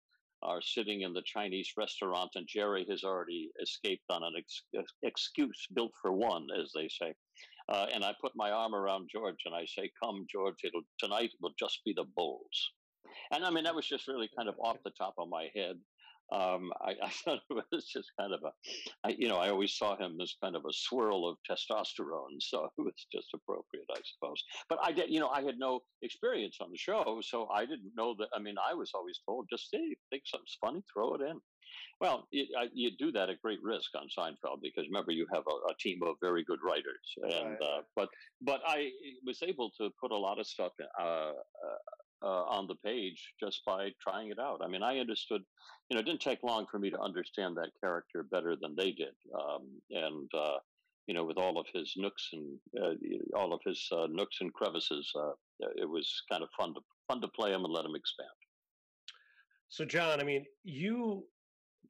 are 0.44 0.62
sitting 0.62 1.02
in 1.02 1.14
the 1.14 1.24
chinese 1.26 1.72
restaurant 1.78 2.30
and 2.36 2.48
jerry 2.48 2.86
has 2.90 3.04
already 3.04 3.50
escaped 3.62 4.04
on 4.10 4.24
an 4.24 4.34
ex- 4.38 4.86
excuse 5.04 5.68
built 5.74 5.92
for 6.02 6.12
one 6.12 6.48
as 6.60 6.72
they 6.76 6.90
say. 6.90 7.14
Uh, 7.70 7.86
and 7.94 8.04
i 8.04 8.14
put 8.20 8.32
my 8.36 8.52
arm 8.52 8.76
around 8.76 9.08
george 9.10 9.40
and 9.46 9.56
i 9.56 9.66
say 9.66 9.90
come 10.04 10.26
george 10.30 10.58
it'll 10.66 10.82
tonight 11.00 11.30
will 11.42 11.54
just 11.58 11.80
be 11.86 11.94
the 11.96 12.06
bulls 12.18 12.72
and 13.32 13.46
i 13.46 13.50
mean 13.50 13.64
that 13.64 13.76
was 13.76 13.88
just 13.88 14.08
really 14.08 14.30
kind 14.36 14.50
of 14.50 14.56
off 14.60 14.78
the 14.84 14.92
top 14.98 15.14
of 15.18 15.30
my 15.30 15.48
head 15.56 15.78
um, 16.32 16.72
I, 16.82 16.92
I, 17.04 17.10
thought 17.10 17.40
it 17.50 17.66
was 17.72 17.86
just 17.86 18.12
kind 18.20 18.34
of 18.34 18.42
a, 18.44 18.52
I, 19.04 19.16
you 19.18 19.28
know, 19.28 19.38
I 19.38 19.50
always 19.50 19.78
saw 19.78 19.98
him 19.98 20.18
as 20.22 20.36
kind 20.42 20.56
of 20.56 20.64
a 20.66 20.74
swirl 20.74 21.28
of 21.28 21.38
testosterone, 21.50 22.40
so 22.40 22.66
it 22.78 22.82
was 22.82 23.08
just 23.12 23.28
appropriate, 23.34 23.86
I 23.92 24.00
suppose. 24.04 24.44
But 24.70 24.80
I 24.82 24.92
did, 24.92 25.10
you 25.10 25.20
know, 25.20 25.30
I 25.30 25.42
had 25.42 25.58
no 25.58 25.82
experience 26.02 26.58
on 26.62 26.72
the 26.72 26.78
show, 26.78 27.20
so 27.22 27.48
I 27.54 27.62
didn't 27.62 27.92
know 27.96 28.16
that. 28.20 28.30
I 28.34 28.40
mean, 28.40 28.56
I 28.58 28.74
was 28.74 28.92
always 28.96 29.20
told, 29.28 29.48
just 29.52 29.70
see, 29.70 29.96
think 30.10 30.24
something's 30.26 30.58
funny, 30.62 30.84
throw 30.94 31.16
it 31.16 31.22
in. 31.22 31.40
Well, 32.00 32.28
you, 32.32 32.48
I, 32.60 32.68
you 32.74 32.92
do 32.98 33.12
that 33.12 33.30
at 33.30 33.42
great 33.42 33.62
risk 33.62 33.92
on 33.96 34.08
Seinfeld 34.18 34.62
because 34.62 34.86
remember 34.88 35.12
you 35.12 35.28
have 35.34 35.44
a, 35.48 35.72
a 35.72 35.76
team 35.80 36.00
of 36.04 36.16
very 36.22 36.44
good 36.44 36.60
writers, 36.64 37.06
and 37.24 37.52
right. 37.52 37.62
uh, 37.62 37.82
but 37.96 38.10
but 38.42 38.62
I 38.66 38.90
was 39.26 39.40
able 39.44 39.72
to 39.80 39.90
put 40.02 40.12
a 40.12 40.18
lot 40.18 40.40
of 40.40 40.48
stuff 40.48 40.72
uh, 41.00 41.04
uh, 41.04 41.32
uh, 42.24 42.44
on 42.44 42.68
the 42.68 42.76
page 42.76 43.34
just 43.40 43.62
by 43.66 43.90
trying 44.02 44.30
it 44.30 44.40
out. 44.40 44.62
I 44.64 44.68
mean, 44.68 44.84
I 44.84 45.00
understood, 45.00 45.42
you 45.90 45.96
know, 45.96 46.02
it 46.02 46.06
didn't 46.06 46.22
take 46.22 46.44
long 46.44 46.66
for 46.70 46.80
me 46.80 46.90
to 46.90 47.00
understand 47.00 47.58
that 47.58 47.72
character 47.80 48.24
better 48.24 48.56
than 48.60 48.76
they 48.76 48.92
did. 48.92 49.16
Um, 49.34 49.68
and, 49.90 50.30
uh, 50.34 50.58
you 51.08 51.14
know, 51.14 51.26
with 51.26 51.38
all 51.38 51.60
of 51.60 51.66
his 51.74 51.94
nooks 51.98 52.30
and 52.34 52.60
uh, 52.82 53.38
all 53.38 53.54
of 53.54 53.62
his 53.66 53.88
uh, 53.92 54.08
nooks 54.10 54.38
and 54.42 54.54
crevices, 54.54 55.12
uh, 55.16 55.32
it 55.76 55.90
was 55.90 56.24
kind 56.32 56.44
of 56.44 56.50
fun 56.58 56.74
to 56.74 56.82
fun 57.08 57.22
to 57.22 57.28
play 57.30 57.52
him 57.52 57.66
and 57.66 57.74
let 57.74 57.86
him 57.86 57.96
expand. 57.96 58.30
So, 59.70 59.86
John, 59.86 60.20
I 60.20 60.24
mean, 60.24 60.46
you 60.64 61.26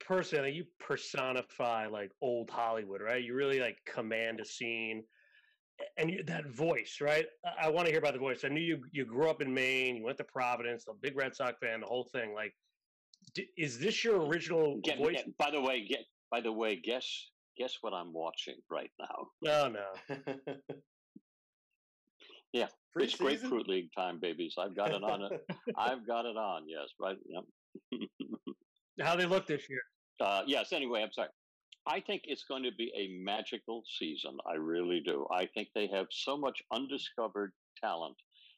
personally, 0.00 0.52
you 0.52 0.64
personify 0.78 1.86
like 1.86 2.10
old 2.20 2.50
Hollywood, 2.50 3.02
right? 3.02 3.22
You 3.22 3.34
really 3.34 3.60
like 3.60 3.76
command 3.86 4.40
a 4.40 4.44
scene. 4.44 5.04
And 5.96 6.10
you, 6.10 6.22
that 6.24 6.46
voice, 6.48 6.98
right? 7.00 7.26
I, 7.44 7.66
I 7.66 7.68
want 7.68 7.86
to 7.86 7.92
hear 7.92 7.98
about 7.98 8.14
the 8.14 8.20
voice. 8.20 8.44
I 8.44 8.48
knew 8.48 8.60
you 8.60 8.82
you 8.92 9.04
grew 9.04 9.28
up 9.28 9.42
in 9.42 9.52
Maine. 9.52 9.96
You 9.96 10.04
went 10.04 10.18
to 10.18 10.24
Providence. 10.24 10.84
The 10.84 10.94
big 11.00 11.16
Red 11.16 11.34
Sox 11.34 11.58
fan. 11.60 11.80
The 11.80 11.86
whole 11.86 12.08
thing. 12.12 12.34
Like, 12.34 12.52
d- 13.34 13.48
is 13.56 13.78
this 13.78 14.04
your 14.04 14.24
original 14.26 14.80
Get, 14.82 14.98
voice? 14.98 15.16
get- 15.16 15.36
by 15.38 15.50
the 15.50 15.60
way, 15.60 15.86
get 15.86 16.00
by 16.30 16.40
the 16.40 16.52
way, 16.52 16.76
guess 16.76 17.30
guess 17.56 17.76
what 17.82 17.92
I'm 17.92 18.12
watching 18.12 18.56
right 18.70 18.90
now. 18.98 19.28
No, 19.42 19.68
no. 19.68 20.24
Yeah, 22.52 22.66
it's 22.96 23.14
Preseason? 23.14 23.18
grapefruit 23.18 23.66
league 23.66 23.88
time, 23.96 24.20
babies. 24.20 24.56
I've 24.58 24.76
got 24.76 24.90
it 24.92 25.02
on. 25.02 25.22
It. 25.22 25.40
I've 25.78 26.06
got 26.06 26.26
it 26.26 26.36
on. 26.36 26.64
Yes, 26.68 26.88
right. 27.00 27.16
Yep. 27.26 28.00
How 29.00 29.16
they 29.16 29.24
look 29.24 29.46
this 29.46 29.62
year? 29.70 29.80
Uh, 30.20 30.42
yes. 30.46 30.70
Anyway, 30.72 31.02
I'm 31.02 31.12
sorry. 31.12 31.30
I 31.86 32.00
think 32.00 32.22
it's 32.24 32.44
going 32.44 32.62
to 32.62 32.72
be 32.72 32.92
a 32.96 33.22
magical 33.24 33.82
season. 33.98 34.38
I 34.46 34.54
really 34.54 35.00
do. 35.00 35.26
I 35.32 35.46
think 35.46 35.68
they 35.74 35.88
have 35.88 36.06
so 36.10 36.36
much 36.36 36.62
undiscovered 36.72 37.52
talent 37.82 38.16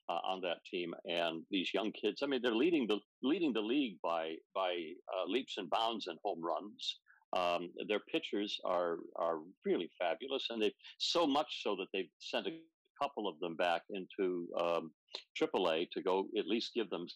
uh, 0.08 0.18
on 0.24 0.40
that 0.42 0.58
team, 0.70 0.94
and 1.06 1.42
these 1.50 1.72
young 1.72 1.90
kids. 1.92 2.20
I 2.22 2.26
mean, 2.26 2.40
they're 2.42 2.54
leading 2.54 2.86
the 2.86 2.98
leading 3.22 3.52
the 3.52 3.62
league 3.62 3.96
by 4.02 4.34
by 4.54 4.74
uh, 5.14 5.24
leaps 5.26 5.56
and 5.56 5.70
bounds 5.70 6.06
and 6.06 6.18
home 6.22 6.42
runs. 6.42 6.98
Um, 7.34 7.70
their 7.88 8.00
pitchers 8.00 8.60
are 8.64 8.98
are 9.16 9.38
really 9.64 9.90
fabulous, 9.98 10.48
and 10.50 10.62
they 10.62 10.72
so 10.98 11.26
much 11.26 11.62
so 11.62 11.74
that 11.76 11.88
they've 11.92 12.10
sent 12.18 12.46
a 12.46 12.52
couple 13.02 13.26
of 13.26 13.38
them 13.40 13.56
back 13.56 13.82
into 13.90 14.46
um, 14.60 14.92
AAA 15.40 15.90
to 15.92 16.02
go 16.02 16.28
at 16.38 16.46
least 16.46 16.74
give 16.74 16.90
them 16.90 17.06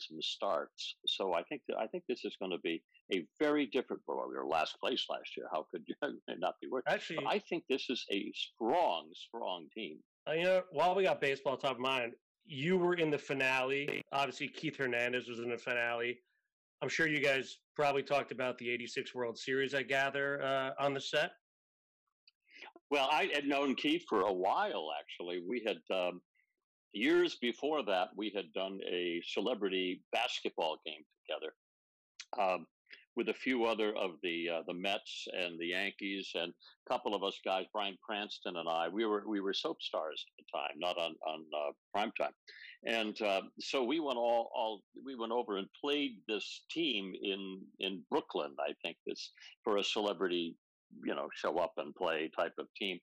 some 0.00 0.20
starts. 0.20 0.96
So 1.06 1.34
I 1.34 1.42
think 1.44 1.62
that, 1.68 1.78
I 1.78 1.86
think 1.86 2.04
this 2.08 2.24
is 2.24 2.36
going 2.40 2.52
to 2.52 2.58
be 2.58 2.82
a 3.12 3.24
very 3.38 3.66
different. 3.66 4.02
Well, 4.06 4.24
we 4.28 4.36
were 4.36 4.46
last 4.46 4.78
place 4.80 5.06
last 5.08 5.36
year. 5.36 5.46
How 5.52 5.66
could 5.70 5.84
you 5.86 5.94
not 6.38 6.54
be 6.60 6.68
worse? 6.68 6.82
Actually, 6.86 7.20
But 7.24 7.34
I 7.34 7.38
think 7.38 7.64
this 7.68 7.88
is 7.88 8.04
a 8.10 8.32
strong, 8.34 9.08
strong 9.14 9.66
team. 9.74 9.98
Uh, 10.28 10.32
you 10.32 10.44
know, 10.44 10.62
while 10.72 10.94
we 10.94 11.04
got 11.04 11.20
baseball 11.20 11.56
top 11.56 11.72
of 11.72 11.78
mind, 11.80 12.12
you 12.44 12.76
were 12.76 12.94
in 12.94 13.10
the 13.10 13.18
finale. 13.18 14.02
Obviously, 14.12 14.48
Keith 14.48 14.76
Hernandez 14.76 15.28
was 15.28 15.38
in 15.38 15.50
the 15.50 15.58
finale. 15.58 16.18
I'm 16.82 16.88
sure 16.88 17.06
you 17.06 17.20
guys 17.20 17.58
probably 17.76 18.02
talked 18.02 18.32
about 18.32 18.58
the 18.58 18.70
86 18.70 19.14
World 19.14 19.38
Series, 19.38 19.74
I 19.74 19.82
gather, 19.82 20.42
uh, 20.42 20.70
on 20.78 20.94
the 20.94 21.00
set. 21.00 21.32
Well, 22.90 23.08
I 23.12 23.30
had 23.32 23.46
known 23.46 23.76
Keith 23.76 24.04
for 24.08 24.22
a 24.22 24.32
while. 24.32 24.88
Actually, 24.98 25.42
we 25.48 25.62
had 25.64 25.78
um, 25.94 26.20
years 26.92 27.36
before 27.40 27.82
that 27.84 28.08
we 28.16 28.30
had 28.34 28.52
done 28.52 28.80
a 28.88 29.22
celebrity 29.26 30.02
basketball 30.12 30.78
game 30.84 31.04
together 31.26 31.52
um, 32.38 32.66
with 33.16 33.28
a 33.28 33.34
few 33.34 33.64
other 33.64 33.94
of 33.96 34.12
the 34.22 34.48
uh, 34.48 34.62
the 34.66 34.74
Mets 34.74 35.26
and 35.32 35.58
the 35.58 35.66
Yankees 35.66 36.30
and 36.34 36.52
a 36.52 36.92
couple 36.92 37.14
of 37.14 37.24
us 37.24 37.38
guys, 37.44 37.66
Bryan 37.72 37.96
Cranston 38.02 38.56
and 38.56 38.68
I. 38.68 38.88
We 38.88 39.04
were 39.04 39.24
we 39.26 39.40
were 39.40 39.52
soap 39.52 39.82
stars 39.82 40.24
at 40.26 40.44
the 40.44 40.58
time, 40.58 40.78
not 40.78 40.96
on 40.96 41.14
on 41.26 41.44
uh, 41.56 41.72
prime 41.92 42.12
time, 42.18 42.32
and 42.86 43.20
uh, 43.20 43.42
so 43.58 43.84
we 43.84 44.00
went 44.00 44.18
all 44.18 44.50
all 44.54 44.82
we 45.04 45.16
went 45.16 45.32
over 45.32 45.58
and 45.58 45.66
played 45.80 46.18
this 46.28 46.62
team 46.70 47.12
in 47.22 47.60
in 47.80 48.02
Brooklyn. 48.10 48.54
I 48.60 48.72
think 48.82 48.96
this 49.06 49.32
for 49.64 49.78
a 49.78 49.84
celebrity 49.84 50.56
you 51.04 51.14
know 51.14 51.28
show 51.34 51.58
up 51.58 51.72
and 51.76 51.94
play 51.94 52.30
type 52.36 52.54
of 52.58 52.66
team. 52.76 52.98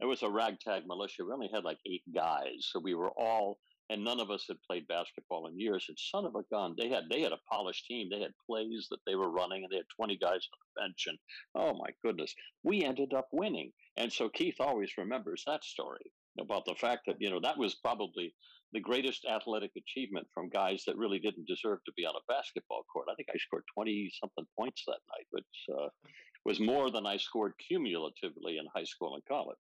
It 0.00 0.06
was 0.06 0.22
a 0.22 0.30
ragtag 0.30 0.84
militia. 0.86 1.24
We 1.24 1.32
only 1.32 1.50
had 1.52 1.64
like 1.64 1.78
eight 1.86 2.04
guys, 2.14 2.68
so 2.70 2.80
we 2.80 2.94
were 2.94 3.10
all, 3.10 3.58
and 3.90 4.04
none 4.04 4.20
of 4.20 4.30
us 4.30 4.44
had 4.48 4.62
played 4.62 4.86
basketball 4.88 5.46
in 5.46 5.58
years. 5.58 5.86
And 5.88 5.98
son 5.98 6.24
of 6.24 6.34
a 6.34 6.44
gun, 6.54 6.74
they 6.78 6.88
had 6.88 7.04
they 7.10 7.22
had 7.22 7.32
a 7.32 7.40
polished 7.50 7.86
team. 7.86 8.08
They 8.10 8.20
had 8.20 8.32
plays 8.46 8.88
that 8.90 9.00
they 9.06 9.16
were 9.16 9.30
running, 9.30 9.64
and 9.64 9.72
they 9.72 9.76
had 9.76 9.86
twenty 9.96 10.16
guys 10.16 10.46
on 10.52 10.58
the 10.60 10.80
bench. 10.82 11.04
And 11.06 11.18
oh 11.54 11.74
my 11.74 11.90
goodness, 12.04 12.34
we 12.62 12.82
ended 12.82 13.14
up 13.14 13.28
winning. 13.32 13.72
And 13.96 14.12
so 14.12 14.28
Keith 14.28 14.56
always 14.60 14.92
remembers 14.98 15.42
that 15.46 15.64
story 15.64 16.12
about 16.40 16.64
the 16.66 16.74
fact 16.74 17.02
that 17.06 17.16
you 17.20 17.30
know 17.30 17.40
that 17.40 17.58
was 17.58 17.74
probably 17.76 18.34
the 18.72 18.80
greatest 18.80 19.24
athletic 19.24 19.70
achievement 19.76 20.26
from 20.32 20.48
guys 20.48 20.82
that 20.86 20.96
really 20.96 21.18
didn't 21.18 21.46
deserve 21.46 21.78
to 21.84 21.92
be 21.96 22.04
on 22.04 22.14
a 22.14 22.32
basketball 22.32 22.84
court. 22.92 23.08
I 23.10 23.14
think 23.14 23.28
I 23.32 23.38
scored 23.38 23.64
twenty 23.72 24.10
something 24.20 24.46
points 24.58 24.84
that 24.86 25.00
night, 25.08 25.26
which 25.30 25.78
uh, 25.78 25.88
was 26.44 26.60
more 26.60 26.90
than 26.90 27.06
I 27.06 27.16
scored 27.16 27.54
cumulatively 27.66 28.58
in 28.58 28.66
high 28.74 28.84
school 28.84 29.14
and 29.14 29.24
college. 29.26 29.56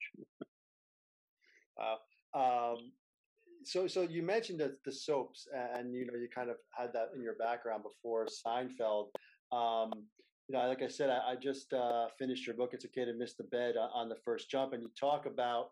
Wow. 1.77 2.00
Um, 2.33 2.91
so, 3.63 3.88
so 3.88 4.03
you 4.03 4.21
mentioned 4.21 4.59
the, 4.59 4.75
the 4.85 4.91
soaps, 4.91 5.47
and 5.75 5.93
you 5.93 6.05
know 6.05 6.13
you 6.13 6.27
kind 6.33 6.50
of 6.50 6.57
had 6.77 6.93
that 6.93 7.09
in 7.15 7.21
your 7.21 7.35
background 7.35 7.83
before 7.83 8.25
Seinfeld. 8.25 9.07
Um, 9.51 9.91
you 10.47 10.55
know, 10.55 10.67
like 10.67 10.83
I 10.83 10.88
said, 10.88 11.09
I, 11.09 11.31
I 11.31 11.35
just 11.35 11.74
uh, 11.74 12.07
finished 12.19 12.45
your 12.45 12.55
book. 12.55 12.71
It's 12.74 12.85
okay 12.85 13.05
to 13.05 13.13
miss 13.13 13.33
the 13.33 13.45
bed 13.45 13.75
on, 13.77 13.89
on 13.93 14.09
the 14.09 14.17
first 14.24 14.50
jump, 14.50 14.74
and 14.74 14.83
you 14.83 14.89
talk 15.00 15.25
about, 15.25 15.69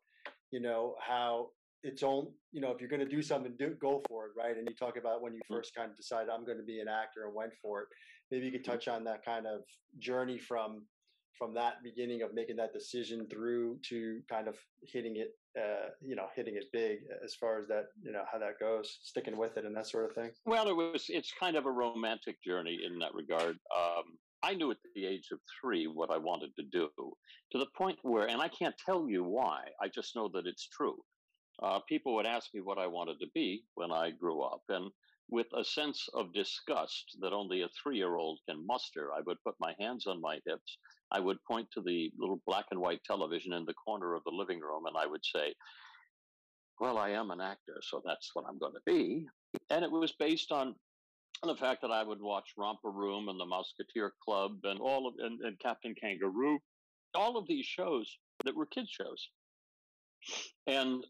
you 0.52 0.60
know, 0.60 0.96
how 1.00 1.50
it's 1.84 2.04
on. 2.04 2.28
You 2.52 2.62
know, 2.62 2.72
if 2.72 2.80
you're 2.80 2.90
going 2.90 3.08
to 3.08 3.16
do 3.16 3.22
something, 3.22 3.54
do 3.58 3.76
go 3.80 4.02
for 4.08 4.26
it, 4.28 4.32
right? 4.38 4.58
And 4.58 4.68
you 4.68 4.76
talk 4.76 4.98
about 4.98 5.22
when 5.22 5.34
you 5.34 5.42
first 5.50 5.76
kind 5.76 5.92
of 5.92 5.98
decided 5.98 6.30
I'm 6.30 6.46
going 6.46 6.58
to 6.58 6.64
be 6.64 6.80
an 6.80 6.88
actor 6.88 7.26
and 7.26 7.36
went 7.36 7.54
for 7.62 7.82
it. 7.82 7.88
Maybe 8.32 8.46
you 8.46 8.52
could 8.52 8.66
touch 8.66 8.88
on 8.88 9.04
that 9.06 9.24
kind 9.24 9.46
of 9.46 9.62
journey 10.00 10.38
from 10.38 10.84
from 11.38 11.54
that 11.56 11.82
beginning 11.84 12.22
of 12.22 12.34
making 12.34 12.56
that 12.56 12.74
decision 12.74 13.28
through 13.28 13.80
to 13.90 14.22
kind 14.30 14.48
of 14.48 14.56
hitting 14.84 15.18
it 15.18 15.32
uh, 15.60 15.90
you 16.02 16.16
know 16.16 16.28
hitting 16.36 16.56
it 16.56 16.66
big 16.72 17.00
as 17.24 17.34
far 17.36 17.60
as 17.60 17.68
that 17.68 17.86
you 18.04 18.12
know 18.12 18.24
how 18.32 18.38
that 18.38 18.60
goes 18.60 19.00
sticking 19.02 19.36
with 19.36 19.58
it 19.58 19.66
and 19.66 19.76
that 19.76 19.88
sort 19.88 20.06
of 20.06 20.16
thing 20.16 20.30
Well, 20.46 20.68
it 20.68 20.76
was. 20.76 21.06
It's 21.10 21.32
kind 21.40 21.56
of 21.56 21.66
a 21.66 21.72
romantic 21.72 22.42
journey 22.44 22.80
in 22.86 23.00
that 23.00 23.14
regard. 23.14 23.58
Um, 23.76 24.18
I 24.44 24.54
knew 24.54 24.72
at 24.72 24.78
the 24.94 25.06
age 25.06 25.30
of 25.32 25.40
three 25.62 25.88
what 25.88 26.12
I 26.12 26.18
wanted 26.18 26.52
to 26.58 26.66
do, 26.72 26.90
to 26.98 27.58
the 27.58 27.68
point 27.78 27.98
where, 28.02 28.28
and 28.28 28.42
I 28.42 28.50
can't 28.50 28.76
tell 28.86 29.08
you 29.08 29.24
why. 29.24 29.62
I 29.82 29.88
just 29.88 30.16
know 30.16 30.30
that 30.34 30.46
it's 30.46 30.68
true. 30.68 30.98
Uh, 31.62 31.80
people 31.88 32.16
would 32.16 32.26
ask 32.26 32.54
me 32.54 32.62
what 32.62 32.78
I 32.78 32.88
wanted 32.88 33.20
to 33.20 33.28
be 33.34 33.64
when 33.76 33.92
I 33.92 34.12
grew 34.12 34.42
up, 34.42 34.64
and 34.70 34.92
with 35.30 35.48
a 35.56 35.64
sense 35.64 36.08
of 36.14 36.34
disgust 36.34 37.18
that 37.22 37.34
only 37.34 37.62
a 37.62 37.70
three-year-old 37.82 38.40
can 38.48 38.66
muster, 38.66 39.12
I 39.14 39.22
would 39.26 39.38
put 39.46 39.56
my 39.60 39.74
hands 39.80 40.06
on 40.08 40.20
my 40.22 40.40
hips. 40.46 40.78
I 41.12 41.20
would 41.20 41.38
point 41.50 41.68
to 41.72 41.82
the 41.82 42.12
little 42.18 42.42
black 42.46 42.66
and 42.72 42.82
white 42.82 43.04
television 43.06 43.54
in 43.54 43.66
the 43.66 43.74
corner 43.74 44.16
of 44.16 44.24
the 44.26 44.36
living 44.36 44.60
room, 44.60 44.86
and 44.88 44.98
I 44.98 45.06
would 45.06 45.24
say, 45.24 45.54
"Well, 46.80 46.98
I 46.98 47.10
am 47.12 47.32
an 47.32 47.40
actor, 47.40 47.80
so 47.82 48.02
that's 48.04 48.32
what 48.34 48.46
I'm 48.48 48.58
going 48.58 48.74
to 48.74 48.82
be." 48.86 49.26
And 49.70 49.86
it 49.86 49.92
was 49.92 50.12
based 50.14 50.52
on 50.52 50.76
the 51.44 51.56
fact 51.56 51.82
that 51.82 51.92
I 51.92 52.04
would 52.04 52.22
watch 52.22 52.54
Romper 52.58 52.90
Room 52.90 53.30
and 53.30 53.40
the 53.40 53.46
Musketeer 53.46 54.14
Club 54.24 54.60
and 54.64 54.80
all 54.80 55.08
of 55.08 55.16
and, 55.20 55.40
and 55.42 55.60
Captain 55.60 55.94
Kangaroo, 56.00 56.60
all 57.14 57.38
of 57.38 57.48
these 57.48 57.66
shows 57.66 58.18
that 58.46 58.56
were 58.56 58.66
kids 58.66 58.90
shows. 58.90 59.30
And 60.68 61.04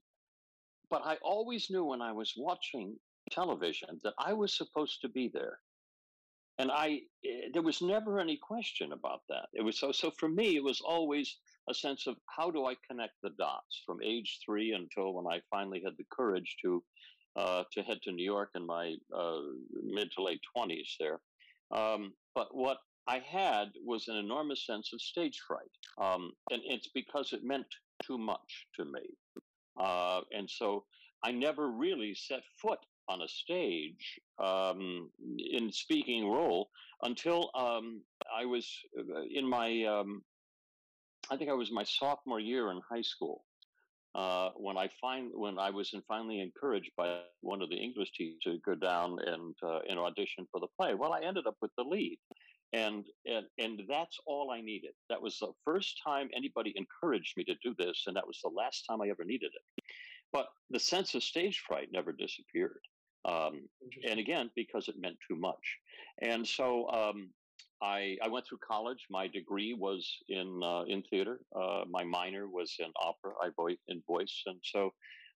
but 0.94 1.02
I 1.04 1.18
always 1.24 1.72
knew 1.72 1.84
when 1.84 2.04
I 2.04 2.12
was 2.12 2.36
watching 2.38 2.96
television 3.32 4.00
that 4.04 4.14
I 4.20 4.32
was 4.34 4.56
supposed 4.56 5.02
to 5.02 5.10
be 5.10 5.28
there. 5.34 5.58
And 6.60 6.70
I 6.70 7.00
eh, 7.26 7.48
there 7.52 7.64
was 7.64 7.82
never 7.82 8.20
any 8.20 8.38
question 8.38 8.92
about 8.94 9.22
that. 9.28 9.48
It 9.54 9.64
was 9.64 9.80
so 9.80 9.92
so 9.92 10.12
for 10.12 10.30
me 10.30 10.56
it 10.56 10.64
was 10.64 10.82
always 10.82 11.36
a 11.68 11.74
sense 11.74 12.06
of 12.06 12.16
how 12.28 12.52
do 12.52 12.68
I 12.68 12.76
connect 12.88 13.16
the 13.24 13.32
dots 13.40 13.82
from 13.88 14.04
age 14.04 14.38
3 14.46 14.74
until 14.74 15.16
when 15.16 15.26
I 15.26 15.42
finally 15.50 15.82
had 15.84 15.98
the 15.98 16.06
courage 16.12 16.58
to 16.64 16.84
uh, 17.36 17.64
to 17.72 17.82
head 17.82 18.00
to 18.04 18.12
New 18.12 18.30
York 18.36 18.52
in 18.54 18.64
my 18.64 18.94
uh, 19.12 19.42
mid 19.98 20.12
to 20.12 20.22
late 20.22 20.42
20s 20.56 20.92
there. 21.00 21.20
Um, 21.72 22.14
but 22.36 22.56
what 22.56 22.78
I 23.08 23.18
had 23.18 23.70
was 23.84 24.10
an 24.10 24.18
enormous 24.18 24.68
sense 24.68 24.92
of 24.94 25.02
stage 25.02 25.40
fright. 25.48 25.76
Um, 26.00 26.34
and 26.52 26.62
it's 26.64 26.90
because 26.94 27.34
it 27.34 27.44
meant 27.44 27.72
too 28.06 28.20
much 28.20 28.68
to 28.76 28.86
me. 28.86 29.02
Uh, 29.80 30.22
and 30.36 30.50
so 30.50 30.84
I 31.24 31.32
never 31.32 31.70
really 31.70 32.14
set 32.14 32.42
foot 32.62 32.80
on 33.10 33.22
a 33.22 33.28
stage 33.28 34.20
um, 34.42 35.10
in 35.38 35.72
speaking 35.72 36.30
role 36.30 36.70
until 37.02 37.50
um, 37.56 38.02
I 38.34 38.46
was 38.46 38.70
uh, 38.98 39.22
in 39.30 39.48
my, 39.48 39.84
um, 39.84 40.24
I 41.30 41.38
think 41.38 41.50
I 41.50 41.54
was 41.54 41.72
my 41.72 41.84
sophomore 41.84 42.40
year 42.40 42.72
in 42.72 42.82
high 42.90 43.02
school 43.02 43.44
uh, 44.16 44.50
when 44.56 44.78
I 44.78 44.90
find 45.02 45.32
when 45.34 45.58
I 45.58 45.72
was 45.72 45.92
in, 45.94 46.02
finally 46.08 46.40
encouraged 46.40 46.92
by 46.96 47.22
one 47.42 47.62
of 47.62 47.70
the 47.70 47.76
English 47.76 48.12
teachers 48.14 48.40
to 48.44 48.60
go 48.64 48.76
down 48.76 49.18
and 49.26 49.56
uh, 49.64 49.80
and 49.90 49.98
audition 49.98 50.46
for 50.52 50.60
the 50.60 50.68
play. 50.80 50.94
Well, 50.94 51.14
I 51.14 51.22
ended 51.22 51.48
up 51.48 51.56
with 51.62 51.72
the 51.78 51.84
lead, 51.84 52.20
and 52.74 53.06
and 53.26 53.46
and 53.60 53.82
that's 53.88 54.18
all 54.26 54.52
I 54.52 54.62
needed. 54.62 54.92
That 55.10 55.22
was 55.22 55.38
the 55.40 55.54
first 55.64 56.02
time 56.06 56.30
anybody 56.36 56.74
encouraged 56.76 57.38
me 57.38 57.44
to 57.46 57.56
do 57.64 57.76
this, 57.78 58.04
and 58.08 58.16
that 58.16 58.28
was 58.28 58.40
the 58.44 58.50
last 58.50 58.86
time 58.90 59.02
I 59.02 59.10
ever 59.10 59.24
needed 59.24 59.52
it. 59.54 59.84
But 60.32 60.48
the 60.72 60.80
sense 60.80 61.14
of 61.14 61.24
stage 61.24 61.64
fright 61.68 61.90
never 61.92 62.12
disappeared. 62.12 62.82
Um, 63.26 63.70
and 64.10 64.20
again, 64.20 64.50
because 64.56 64.90
it 64.90 64.96
meant 65.00 65.18
too 65.30 65.38
much. 65.38 65.78
And 66.22 66.46
so 66.46 66.90
um, 66.90 67.30
I, 67.82 68.18
I 68.22 68.28
went 68.28 68.46
through 68.48 68.58
college. 68.68 69.06
My 69.10 69.28
degree 69.28 69.74
was 69.74 70.10
in 70.28 70.62
uh, 70.64 70.84
in 70.88 71.04
theater. 71.04 71.40
Uh, 71.56 71.84
my 71.90 72.04
minor 72.04 72.48
was 72.48 72.76
in 72.80 72.92
opera. 73.02 73.34
I 73.42 73.50
voice 73.56 73.78
in 73.88 74.02
voice, 74.08 74.42
and 74.46 74.60
so 74.64 74.92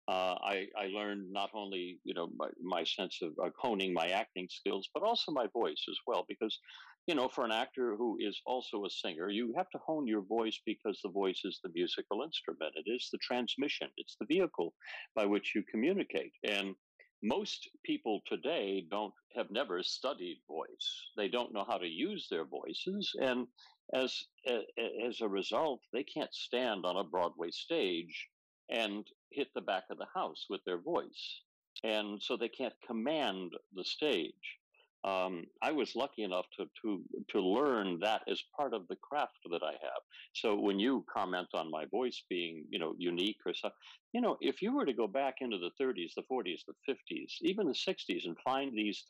uh, 0.08 0.36
I, 0.40 0.66
I 0.78 0.86
learned 0.86 1.32
not 1.32 1.50
only 1.54 1.98
you 2.04 2.14
know 2.14 2.28
my, 2.36 2.48
my 2.62 2.84
sense 2.84 3.18
of 3.22 3.32
uh, 3.44 3.50
honing 3.58 3.92
my 3.92 4.08
acting 4.08 4.48
skills, 4.50 4.88
but 4.94 5.02
also 5.02 5.32
my 5.32 5.46
voice 5.52 5.84
as 5.88 5.98
well. 6.06 6.24
Because 6.28 6.58
you 7.06 7.14
know, 7.14 7.28
for 7.28 7.44
an 7.44 7.52
actor 7.52 7.94
who 7.96 8.18
is 8.20 8.40
also 8.46 8.84
a 8.84 8.90
singer, 8.90 9.28
you 9.28 9.54
have 9.56 9.70
to 9.70 9.78
hone 9.78 10.06
your 10.08 10.22
voice 10.22 10.60
because 10.66 10.98
the 11.02 11.10
voice 11.10 11.40
is 11.44 11.60
the 11.62 11.70
musical 11.74 12.22
instrument. 12.22 12.74
It 12.74 12.90
is 12.90 13.08
the 13.12 13.18
transmission. 13.18 13.88
It's 13.96 14.16
the 14.20 14.26
vehicle 14.26 14.74
by 15.14 15.24
which 15.24 15.54
you 15.54 15.62
communicate. 15.70 16.32
And 16.48 16.74
most 17.22 17.68
people 17.84 18.20
today 18.26 18.86
don't 18.90 19.14
have 19.36 19.50
never 19.50 19.82
studied 19.82 20.38
voice. 20.48 21.10
They 21.16 21.28
don't 21.28 21.54
know 21.54 21.64
how 21.68 21.78
to 21.78 21.86
use 21.86 22.26
their 22.28 22.44
voices, 22.44 23.10
and 23.20 23.46
as 23.94 24.24
as 24.46 25.20
a 25.20 25.28
result, 25.28 25.80
they 25.92 26.04
can't 26.04 26.34
stand 26.34 26.84
on 26.84 26.96
a 26.96 27.04
Broadway 27.04 27.50
stage 27.50 28.28
and 28.68 29.06
hit 29.30 29.48
the 29.54 29.60
back 29.60 29.84
of 29.90 29.98
the 29.98 30.06
house 30.14 30.46
with 30.50 30.60
their 30.64 30.78
voice. 30.78 31.42
And 31.84 32.22
so 32.22 32.36
they 32.36 32.48
can't 32.48 32.74
command 32.86 33.52
the 33.74 33.84
stage. 33.84 34.58
Um, 35.06 35.44
I 35.62 35.70
was 35.70 35.94
lucky 35.94 36.24
enough 36.24 36.46
to, 36.58 36.66
to, 36.82 37.00
to 37.30 37.40
learn 37.40 38.00
that 38.00 38.22
as 38.28 38.42
part 38.56 38.74
of 38.74 38.88
the 38.88 38.96
craft 38.96 39.38
that 39.50 39.62
I 39.62 39.70
have. 39.70 40.02
So 40.34 40.56
when 40.56 40.80
you 40.80 41.04
comment 41.12 41.46
on 41.54 41.70
my 41.70 41.84
voice 41.86 42.24
being, 42.28 42.64
you 42.70 42.80
know, 42.80 42.92
unique 42.98 43.38
or 43.46 43.54
something, 43.54 43.76
you 44.12 44.20
know, 44.20 44.36
if 44.40 44.60
you 44.60 44.74
were 44.74 44.84
to 44.84 44.92
go 44.92 45.06
back 45.06 45.36
into 45.40 45.58
the 45.58 45.70
30s, 45.80 46.10
the 46.16 46.24
40s, 46.30 46.62
the 46.66 46.92
50s, 46.92 47.34
even 47.42 47.68
the 47.68 47.72
60s 47.72 48.26
and 48.26 48.36
find 48.44 48.76
these 48.76 49.04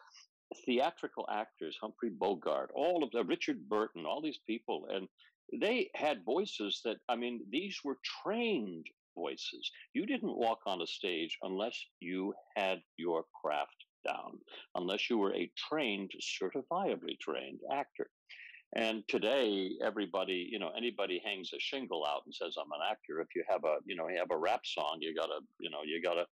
theatrical 0.67 1.27
actors, 1.33 1.79
Humphrey 1.81 2.11
Bogart, 2.11 2.71
all 2.75 3.03
of 3.03 3.11
the 3.13 3.25
Richard 3.25 3.67
Burton, 3.67 4.05
all 4.05 4.21
these 4.21 4.41
people, 4.47 4.87
and 4.91 5.09
they 5.61 5.91
had 5.95 6.25
voices 6.27 6.83
that, 6.85 6.99
I 7.09 7.17
mean, 7.17 7.41
these 7.51 7.79
were 7.83 7.97
trained 8.23 8.87
voices. 9.15 9.71
You 9.95 10.05
didn't 10.05 10.37
walk 10.37 10.59
on 10.67 10.83
a 10.83 10.87
stage 10.87 11.39
unless 11.43 11.79
you 12.01 12.35
had 12.55 12.83
your 12.99 13.25
craft 13.43 13.86
down, 14.07 14.39
unless 14.75 15.11
you 15.11 15.19
were 15.19 15.35
a 15.35 15.51
trained, 15.69 16.11
certifiably 16.21 17.19
trained 17.21 17.61
actor. 17.73 18.09
And 18.75 19.05
today, 19.09 19.71
everybody, 19.83 20.49
you 20.51 20.59
know, 20.59 20.71
anybody 20.77 21.21
hangs 21.25 21.51
a 21.55 21.61
shingle 21.61 22.05
out 22.05 22.23
and 22.27 22.35
says, 22.35 22.57
"I'm 22.59 22.73
an 22.73 22.87
actor." 22.91 23.21
If 23.21 23.29
you 23.35 23.45
have 23.49 23.65
a, 23.65 23.77
you 23.87 23.97
know, 23.97 24.09
you 24.09 24.19
have 24.19 24.33
a 24.33 24.37
rap 24.37 24.63
song, 24.65 24.99
you 25.01 25.15
gotta, 25.15 25.41
you 25.61 25.71
know, 25.71 25.83
you 25.85 26.03
gotta, 26.03 26.27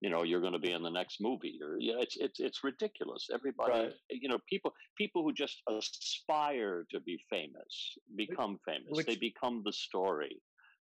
you 0.00 0.10
know, 0.10 0.22
you're 0.22 0.40
going 0.40 0.52
to 0.52 0.58
be 0.58 0.72
in 0.72 0.82
the 0.82 0.90
next 0.90 1.20
movie. 1.20 1.58
Or 1.62 1.76
yeah, 1.78 1.94
it's 1.98 2.16
it's 2.16 2.38
it's 2.38 2.62
ridiculous. 2.62 3.28
Everybody, 3.32 3.72
right. 3.72 3.92
you 4.10 4.28
know, 4.28 4.38
people 4.48 4.72
people 4.96 5.22
who 5.22 5.32
just 5.32 5.62
aspire 5.68 6.86
to 6.90 7.00
be 7.00 7.18
famous 7.30 7.96
become 8.14 8.58
famous. 8.66 8.90
Which, 8.90 9.06
they 9.06 9.16
become 9.16 9.62
the 9.64 9.72
story 9.72 10.36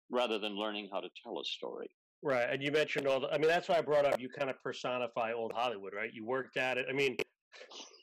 rather 0.10 0.40
than 0.40 0.56
learning 0.56 0.90
how 0.92 1.02
to 1.02 1.10
tell 1.24 1.40
a 1.40 1.46
story. 1.46 1.90
Right. 2.26 2.48
And 2.52 2.64
you 2.64 2.72
mentioned 2.72 3.06
all 3.06 3.20
the, 3.20 3.28
I 3.28 3.38
mean, 3.38 3.48
that's 3.48 3.70
why 3.70 3.78
I 3.78 3.82
brought 3.82 4.04
up 4.04 4.20
you 4.20 4.30
kind 4.30 4.50
of 4.50 4.60
personify 4.64 5.32
old 5.32 5.52
Hollywood, 5.54 5.94
right? 5.94 6.10
You 6.12 6.26
worked 6.26 6.58
at 6.58 6.80
it. 6.80 6.88
I 6.90 6.92
mean, 6.92 7.18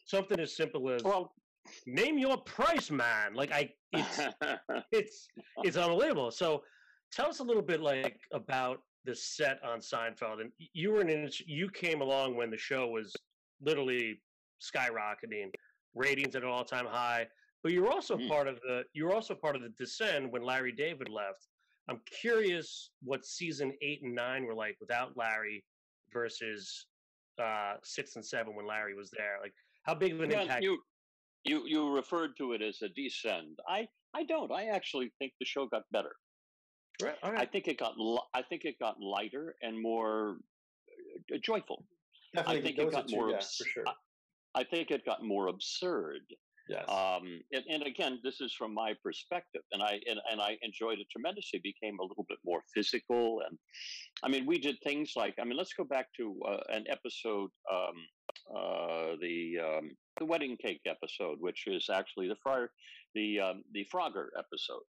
something 0.06 0.38
as 0.38 0.56
simple 0.56 0.88
as, 0.90 1.02
well, 1.02 1.34
name 1.86 2.18
your 2.18 2.36
price, 2.36 2.88
man. 2.88 3.34
Like, 3.34 3.50
I, 3.50 3.70
it's, 3.92 4.20
it's, 4.92 5.26
it's 5.64 5.76
unbelievable. 5.76 6.30
So 6.30 6.62
tell 7.10 7.26
us 7.26 7.40
a 7.40 7.42
little 7.42 7.64
bit 7.64 7.80
like 7.80 8.20
about 8.32 8.82
the 9.04 9.16
set 9.16 9.58
on 9.64 9.80
Seinfeld. 9.80 10.40
And 10.40 10.52
you 10.72 10.92
were 10.92 11.00
in, 11.00 11.28
you 11.44 11.68
came 11.68 12.00
along 12.00 12.36
when 12.36 12.48
the 12.48 12.56
show 12.56 12.86
was 12.86 13.12
literally 13.60 14.20
skyrocketing, 14.62 15.50
ratings 15.96 16.36
at 16.36 16.44
an 16.44 16.48
all 16.48 16.64
time 16.64 16.86
high. 16.86 17.26
But 17.64 17.72
you're 17.72 17.90
also 17.90 18.16
mm. 18.16 18.28
part 18.28 18.46
of 18.46 18.60
the 18.60 18.82
you're 18.92 19.12
also 19.12 19.34
part 19.34 19.56
of 19.56 19.62
the 19.62 19.70
descent 19.70 20.30
when 20.30 20.44
Larry 20.44 20.72
David 20.72 21.08
left. 21.08 21.48
I'm 21.88 22.00
curious 22.20 22.90
what 23.02 23.24
season 23.24 23.72
eight 23.82 24.00
and 24.02 24.14
nine 24.14 24.44
were 24.46 24.54
like 24.54 24.76
without 24.80 25.16
Larry 25.16 25.64
versus 26.12 26.86
uh, 27.42 27.74
six 27.82 28.16
and 28.16 28.24
seven 28.24 28.54
when 28.54 28.66
Larry 28.66 28.94
was 28.94 29.10
there. 29.16 29.38
Like, 29.42 29.52
how 29.84 29.94
big 29.94 30.12
of 30.12 30.20
an 30.20 30.30
yeah, 30.30 30.42
impact? 30.42 30.62
You, 30.62 30.78
you 31.44 31.64
you 31.66 31.94
referred 31.94 32.36
to 32.38 32.52
it 32.52 32.62
as 32.62 32.78
a 32.82 32.88
descend. 32.90 33.58
I 33.68 33.86
I 34.14 34.24
don't. 34.24 34.52
I 34.52 34.66
actually 34.66 35.12
think 35.18 35.32
the 35.40 35.46
show 35.46 35.66
got 35.66 35.82
better. 35.90 36.12
Right. 37.02 37.16
I 37.22 37.46
think 37.46 37.66
it 37.66 37.78
got 37.78 37.94
I 38.34 38.42
think 38.42 38.64
it 38.64 38.78
got 38.78 39.00
lighter 39.00 39.56
and 39.62 39.80
more 39.80 40.36
uh, 41.32 41.38
joyful. 41.42 41.84
Definitely, 42.34 42.60
I 42.60 42.62
think 42.62 42.78
it 42.78 42.92
got 42.92 43.10
more. 43.10 43.30
Yeah, 43.30 43.38
for 43.38 43.64
sure. 43.64 43.84
I, 43.86 44.60
I 44.60 44.64
think 44.64 44.90
it 44.90 45.04
got 45.04 45.24
more 45.24 45.48
absurd. 45.48 46.20
Yes. 46.68 46.88
Um, 46.88 47.40
and, 47.52 47.64
and, 47.68 47.82
again, 47.82 48.20
this 48.22 48.40
is 48.40 48.54
from 48.54 48.72
my 48.72 48.94
perspective, 49.02 49.62
and 49.72 49.82
I 49.82 50.00
and, 50.08 50.20
and 50.30 50.40
I 50.40 50.56
enjoyed 50.62 51.00
it 51.00 51.06
tremendously. 51.10 51.60
Became 51.62 51.98
a 51.98 52.04
little 52.04 52.24
bit 52.28 52.38
more 52.44 52.62
physical, 52.72 53.42
and 53.48 53.58
I 54.22 54.28
mean, 54.28 54.46
we 54.46 54.58
did 54.58 54.76
things 54.84 55.12
like 55.16 55.34
I 55.40 55.44
mean, 55.44 55.56
let's 55.56 55.72
go 55.72 55.84
back 55.84 56.06
to 56.18 56.40
uh, 56.48 56.60
an 56.68 56.84
episode, 56.88 57.50
um, 57.70 58.56
uh, 58.56 59.16
the 59.20 59.58
um, 59.58 59.90
the 60.18 60.24
wedding 60.24 60.56
cake 60.56 60.82
episode, 60.86 61.38
which 61.40 61.64
is 61.66 61.88
actually 61.92 62.28
the 62.28 62.36
Friar, 62.42 62.70
the 63.14 63.40
um, 63.40 63.62
the 63.72 63.86
Frogger 63.92 64.28
episode. 64.38 64.84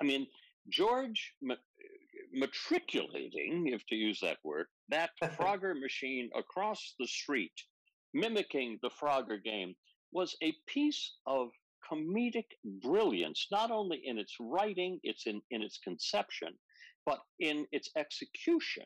I 0.00 0.04
mean, 0.04 0.26
George 0.68 1.32
ma- 1.42 1.54
matriculating, 2.32 3.68
if 3.72 3.84
to 3.88 3.96
use 3.96 4.20
that 4.22 4.38
word, 4.44 4.66
that 4.88 5.10
Frogger 5.36 5.78
machine 5.78 6.30
across 6.36 6.94
the 7.00 7.06
street, 7.06 7.52
mimicking 8.14 8.78
the 8.82 8.90
Frogger 8.90 9.42
game 9.42 9.74
was 10.12 10.36
a 10.42 10.54
piece 10.66 11.12
of 11.26 11.50
comedic 11.90 12.46
brilliance, 12.82 13.46
not 13.50 13.70
only 13.70 14.00
in 14.04 14.18
its 14.18 14.36
writing, 14.40 14.98
it's 15.02 15.26
in, 15.26 15.40
in 15.50 15.62
its 15.62 15.78
conception, 15.78 16.52
but 17.04 17.20
in 17.38 17.66
its 17.72 17.90
execution. 17.96 18.84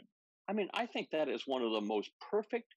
I 0.48 0.52
mean, 0.52 0.68
I 0.74 0.87
think 0.87 1.09
that 1.12 1.28
is 1.28 1.46
one 1.46 1.62
of 1.62 1.72
the 1.72 1.80
most 1.80 2.11
perfect 2.30 2.74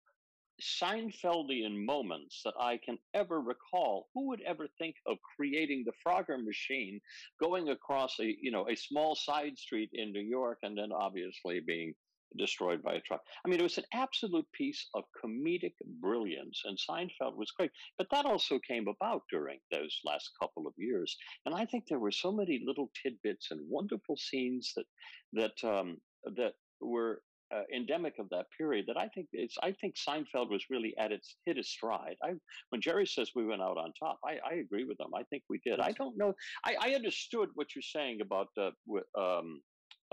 Seinfeldian 0.61 1.83
moments 1.83 2.41
that 2.45 2.53
I 2.59 2.77
can 2.77 2.97
ever 3.13 3.41
recall. 3.41 4.07
Who 4.13 4.27
would 4.27 4.41
ever 4.41 4.67
think 4.77 4.95
of 5.07 5.17
creating 5.35 5.83
the 5.85 5.93
Frogger 6.05 6.43
machine, 6.43 7.01
going 7.41 7.69
across 7.69 8.19
a 8.19 8.35
you 8.39 8.51
know 8.51 8.69
a 8.69 8.75
small 8.75 9.15
side 9.15 9.57
street 9.57 9.89
in 9.93 10.11
New 10.11 10.21
York, 10.21 10.59
and 10.61 10.77
then 10.77 10.91
obviously 10.91 11.59
being 11.59 11.95
destroyed 12.37 12.81
by 12.83 12.95
a 12.95 13.01
truck. 13.01 13.21
I 13.45 13.49
mean, 13.49 13.59
it 13.59 13.63
was 13.63 13.77
an 13.77 13.85
absolute 13.93 14.45
piece 14.53 14.87
of 14.93 15.03
comedic 15.23 15.73
brilliance, 16.01 16.61
and 16.65 16.77
Seinfeld 16.77 17.35
was 17.35 17.51
great. 17.51 17.71
But 17.97 18.07
that 18.11 18.25
also 18.25 18.59
came 18.59 18.87
about 18.87 19.23
during 19.31 19.59
those 19.71 19.99
last 20.05 20.31
couple 20.41 20.67
of 20.67 20.73
years, 20.77 21.15
and 21.45 21.55
I 21.55 21.65
think 21.65 21.85
there 21.87 21.99
were 21.99 22.11
so 22.11 22.31
many 22.31 22.61
little 22.65 22.91
tidbits 23.01 23.51
and 23.51 23.61
wonderful 23.69 24.17
scenes 24.17 24.73
that 24.75 24.85
that 25.33 25.69
um, 25.69 25.97
that 26.35 26.53
were 26.81 27.21
uh, 27.53 27.61
endemic 27.75 28.15
of 28.19 28.29
that 28.29 28.45
period 28.57 28.85
that 28.87 28.97
I 28.97 29.07
think 29.09 29.27
it's 29.31 29.55
I 29.61 29.73
think 29.79 29.95
Seinfeld 29.95 30.49
was 30.49 30.63
really 30.69 30.95
at 30.97 31.11
its 31.11 31.35
hit 31.45 31.57
its 31.57 31.69
stride. 31.69 32.15
I 32.23 32.33
when 32.69 32.81
Jerry 32.81 33.05
says 33.05 33.31
we 33.35 33.45
went 33.45 33.61
out 33.61 33.77
on 33.77 33.93
top, 33.99 34.19
I, 34.25 34.37
I 34.49 34.55
agree 34.55 34.85
with 34.85 34.99
him. 34.99 35.13
I 35.15 35.23
think 35.23 35.43
we 35.49 35.59
did. 35.65 35.79
I 35.79 35.91
don't 35.91 36.17
know. 36.17 36.33
I, 36.65 36.75
I 36.79 36.95
understood 36.95 37.49
what 37.55 37.75
you're 37.75 37.83
saying 37.83 38.21
about 38.21 38.47
uh, 38.57 38.71
um, 39.19 39.61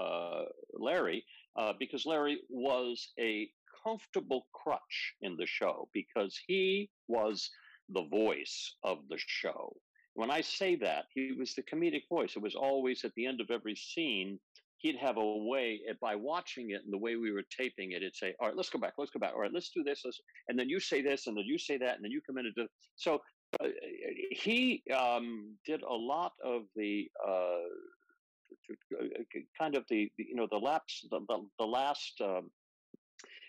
uh, 0.01 0.45
Larry, 0.75 1.25
uh, 1.57 1.73
because 1.79 2.07
Larry 2.07 2.41
was 2.49 3.09
a 3.19 3.51
comfortable 3.85 4.47
crutch 4.53 5.15
in 5.23 5.37
the 5.37 5.47
show 5.47 5.89
because 5.93 6.39
he 6.47 6.91
was 7.09 7.51
the 7.89 8.05
voice 8.05 8.77
of 8.85 8.99
the 9.09 9.19
show. 9.19 9.77
When 10.15 10.31
I 10.31 10.41
say 10.41 10.77
that, 10.77 11.05
he 11.15 11.33
was 11.33 11.55
the 11.55 11.63
comedic 11.63 12.03
voice. 12.09 12.35
It 12.37 12.43
was 12.43 12.55
always 12.55 13.05
at 13.05 13.15
the 13.15 13.27
end 13.27 13.41
of 13.41 13.51
every 13.51 13.77
scene, 13.77 14.39
he'd 14.81 14.97
have 14.97 15.19
a 15.19 15.37
way 15.39 15.81
by 16.01 16.15
watching 16.15 16.71
it 16.71 16.83
and 16.85 16.93
the 16.93 16.99
way 16.99 17.17
we 17.17 17.31
were 17.31 17.45
taping 17.57 17.93
it, 17.93 17.97
it'd 17.97 18.17
say, 18.17 18.35
All 18.41 18.49
right, 18.49 18.57
let's 18.57 18.71
go 18.71 18.79
back, 18.79 18.95
let's 18.97 19.11
go 19.11 19.21
back. 19.21 19.33
All 19.35 19.41
right, 19.41 19.53
let's 19.53 19.71
do 19.71 19.83
this. 19.83 20.03
Let's, 20.05 20.21
and 20.49 20.59
then 20.59 20.69
you 20.69 20.81
say 20.81 21.03
this, 21.03 21.27
and 21.27 21.37
then 21.37 21.45
you 21.47 21.59
say 21.59 21.77
that, 21.79 21.97
and 21.97 22.05
then 22.05 22.11
you 22.11 22.21
come 22.27 22.39
in 22.39 22.47
and 22.47 22.55
do. 22.55 22.67
So 22.97 23.21
uh, 23.61 23.69
he 24.31 24.83
um, 24.97 25.57
did 25.67 25.83
a 25.83 25.93
lot 25.93 26.33
of 26.43 26.63
the 26.77 27.11
uh, 27.27 27.69
kind 29.59 29.74
of 29.74 29.85
the, 29.88 30.11
you 30.16 30.35
know 30.35 30.48
the 30.50 30.59
lapse 30.59 31.06
the, 31.11 31.20
the, 31.28 31.38
the 31.59 31.66
last 31.66 32.20
um, 32.22 32.50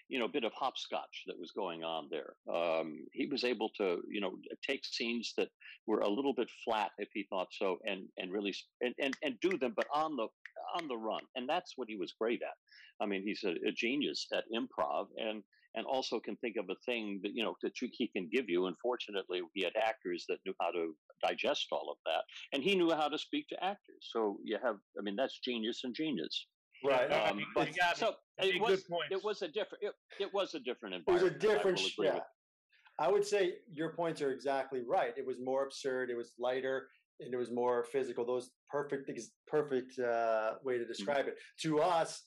you 0.10 0.20
know 0.20 0.28
bit 0.28 0.44
of 0.44 0.52
hopscotch 0.54 1.24
that 1.26 1.40
was 1.40 1.52
going 1.52 1.84
on 1.84 2.10
there. 2.12 2.34
Um, 2.54 3.06
he 3.14 3.28
was 3.28 3.44
able 3.44 3.70
to 3.78 4.02
you 4.10 4.22
know 4.22 4.34
take 4.68 4.84
scenes 4.84 5.34
that 5.38 5.48
were 5.88 6.02
a 6.02 6.10
little 6.10 6.34
bit 6.34 6.50
flat 6.66 6.92
if 6.98 7.10
he 7.14 7.26
thought 7.30 7.48
so, 7.52 7.78
and 7.86 8.04
and 8.18 8.32
really 8.32 8.54
and, 8.82 8.94
and, 9.00 9.16
and 9.24 9.40
do 9.42 9.58
them, 9.58 9.74
but 9.76 9.88
on 9.94 10.16
the 10.18 10.28
on 10.76 10.88
the 10.88 10.98
run, 10.98 11.22
and 11.36 11.48
that's 11.48 11.74
what 11.78 11.88
he 11.90 11.96
was 11.96 12.14
great 12.20 12.42
at. 12.42 13.04
I 13.04 13.08
mean, 13.08 13.24
he's 13.26 13.44
a, 13.44 13.52
a 13.68 13.72
genius 13.76 14.28
at 14.34 14.44
improv, 14.54 15.08
and 15.18 15.44
and 15.76 15.86
also 15.86 16.20
can 16.20 16.36
think 16.38 16.58
of 16.58 16.66
a 16.70 16.76
thing 16.86 17.20
that 17.24 17.34
you 17.34 17.44
know 17.44 17.56
that 17.62 17.74
he 17.80 18.08
can 18.08 18.30
give 18.32 18.46
you. 18.50 18.68
Unfortunately, 18.68 19.42
he 19.54 19.64
had 19.64 19.74
actors 19.82 20.26
that 20.30 20.38
knew 20.46 20.54
how 20.60 20.72
to 20.72 20.94
digest 21.26 21.68
all 21.72 21.90
of 21.90 21.98
that, 22.06 22.24
and 22.54 22.64
he 22.64 22.76
knew 22.76 22.92
how 22.92 23.08
to 23.08 23.18
speak 23.18 23.48
to 23.50 23.64
actors. 23.64 24.10
So 24.12 24.38
you 24.44 24.58
have, 24.64 24.76
I 24.98 25.02
mean, 25.02 25.16
that's 25.16 25.40
genius 25.40 25.82
and 25.84 25.96
genius. 25.96 26.48
Right. 26.84 27.12
Um, 27.12 27.42
but, 27.54 27.70
so 27.96 28.16
it 28.40 28.60
was, 28.60 28.84
it 29.12 29.24
was 29.24 29.44
a 29.44 29.48
different. 29.48 29.84
It, 29.84 29.94
it, 30.20 30.34
was 30.34 30.56
a 30.56 30.60
different 30.60 30.96
environment. 30.96 31.36
It 31.44 31.48
was 31.48 31.52
a 31.52 31.56
different. 31.56 31.82
Yeah. 32.00 32.16
With. 32.16 32.24
I 33.00 33.10
would 33.10 33.26
say 33.26 33.54
your 33.72 33.94
points 33.94 34.22
are 34.22 34.32
exactly 34.32 34.82
right. 34.88 35.14
It 35.18 35.26
was 35.26 35.38
more 35.44 35.64
absurd. 35.64 36.10
It 36.10 36.18
was 36.18 36.34
lighter 36.40 36.88
and 37.20 37.34
it 37.34 37.38
was 37.38 37.52
more 37.52 37.84
physical. 37.84 38.26
Those 38.26 38.52
perfect, 38.70 39.10
perfect 39.48 39.98
uh, 40.00 40.54
way 40.64 40.74
to 40.74 40.82
mm-hmm. 40.82 40.92
describe 40.92 41.22
mm-hmm. 41.22 41.30
it. 41.30 41.38
To 41.64 41.80
us, 41.80 42.24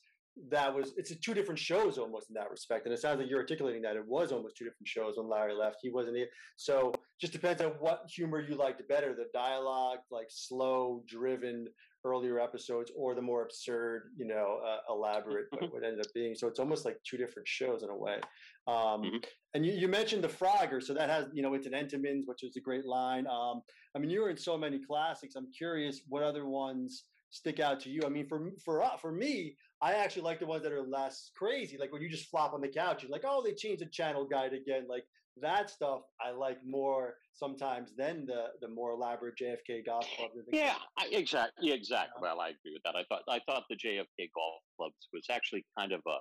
that 0.49 0.73
was 0.73 0.93
it's 0.97 1.15
two 1.17 1.33
different 1.33 1.59
shows 1.59 1.97
almost 1.97 2.29
in 2.29 2.33
that 2.35 2.51
respect. 2.51 2.85
And 2.85 2.93
it 2.93 2.99
sounds 2.99 3.19
like 3.19 3.29
you're 3.29 3.39
articulating 3.39 3.81
that 3.83 3.95
it 3.95 4.05
was 4.05 4.31
almost 4.31 4.57
two 4.57 4.65
different 4.65 4.87
shows 4.87 5.15
when 5.17 5.29
Larry 5.29 5.53
left. 5.53 5.77
He 5.81 5.89
wasn't 5.89 6.17
it. 6.17 6.29
So 6.57 6.93
just 7.19 7.33
depends 7.33 7.61
on 7.61 7.71
what 7.79 8.03
humor 8.07 8.41
you 8.41 8.55
liked 8.55 8.85
better, 8.89 9.15
the 9.15 9.27
dialogue, 9.33 9.99
like 10.11 10.27
slow, 10.29 11.03
driven 11.07 11.67
earlier 12.03 12.39
episodes, 12.39 12.91
or 12.95 13.15
the 13.15 13.21
more 13.21 13.41
absurd, 13.43 14.11
you 14.15 14.25
know, 14.25 14.59
uh, 14.65 14.93
elaborate 14.93 15.47
what, 15.51 15.73
what 15.73 15.83
ended 15.83 16.05
up 16.05 16.13
being. 16.13 16.35
So 16.35 16.47
it's 16.47 16.59
almost 16.59 16.85
like 16.85 16.97
two 17.03 17.17
different 17.17 17.47
shows 17.47 17.81
in 17.81 17.89
a 17.89 17.95
way. 17.95 18.19
Um, 18.67 18.75
mm-hmm. 18.75 19.17
And 19.53 19.65
you, 19.65 19.73
you, 19.73 19.87
mentioned 19.87 20.23
the 20.23 20.27
Frogger, 20.27 20.83
so 20.83 20.93
that 20.93 21.09
has 21.09 21.27
you 21.33 21.41
know 21.41 21.53
it's 21.53 21.67
an 21.67 21.73
Entenmann's, 21.73 22.27
which 22.27 22.43
is 22.43 22.57
a 22.57 22.59
great 22.59 22.85
line. 22.85 23.25
Um, 23.27 23.61
I 23.95 23.99
mean, 23.99 24.09
you 24.09 24.21
were 24.21 24.29
in 24.29 24.37
so 24.37 24.57
many 24.57 24.79
classics. 24.79 25.35
I'm 25.35 25.51
curious 25.51 26.01
what 26.09 26.23
other 26.23 26.45
ones 26.45 27.05
stick 27.35 27.59
out 27.59 27.79
to 27.81 27.89
you. 27.89 28.01
I 28.05 28.09
mean, 28.09 28.27
for 28.27 28.51
for 28.63 28.83
uh, 28.83 28.97
for 28.97 29.11
me, 29.11 29.55
I 29.81 29.93
actually 29.93 30.23
like 30.23 30.39
the 30.39 30.45
ones 30.45 30.63
that 30.63 30.71
are 30.71 30.81
less 30.81 31.31
crazy. 31.35 31.77
Like 31.77 31.91
when 31.91 32.01
you 32.01 32.09
just 32.09 32.29
flop 32.29 32.53
on 32.53 32.61
the 32.61 32.67
couch, 32.67 33.03
you're 33.03 33.11
like, 33.11 33.25
oh, 33.25 33.43
they 33.43 33.53
changed 33.53 33.81
the 33.81 33.87
channel 33.87 34.25
guide 34.25 34.53
again. 34.53 34.85
Like 34.89 35.03
that 35.41 35.69
stuff, 35.69 36.01
I 36.25 36.31
like 36.31 36.59
more 36.65 37.15
sometimes 37.33 37.93
than 37.95 38.25
the 38.25 38.45
the 38.61 38.69
more 38.69 38.91
elaborate 38.91 39.35
JFK 39.37 39.85
golf 39.85 40.07
club. 40.17 40.31
Yeah, 40.51 40.75
I, 40.97 41.07
exactly, 41.11 41.71
exactly. 41.71 42.19
Well, 42.21 42.39
I 42.39 42.49
agree 42.49 42.73
with 42.73 42.83
that. 42.85 42.95
I 42.95 43.03
thought 43.09 43.23
I 43.27 43.39
thought 43.45 43.63
the 43.69 43.75
JFK 43.75 44.29
golf 44.33 44.61
clubs 44.77 45.09
was 45.13 45.25
actually 45.29 45.65
kind 45.77 45.91
of 45.91 46.01
a 46.07 46.17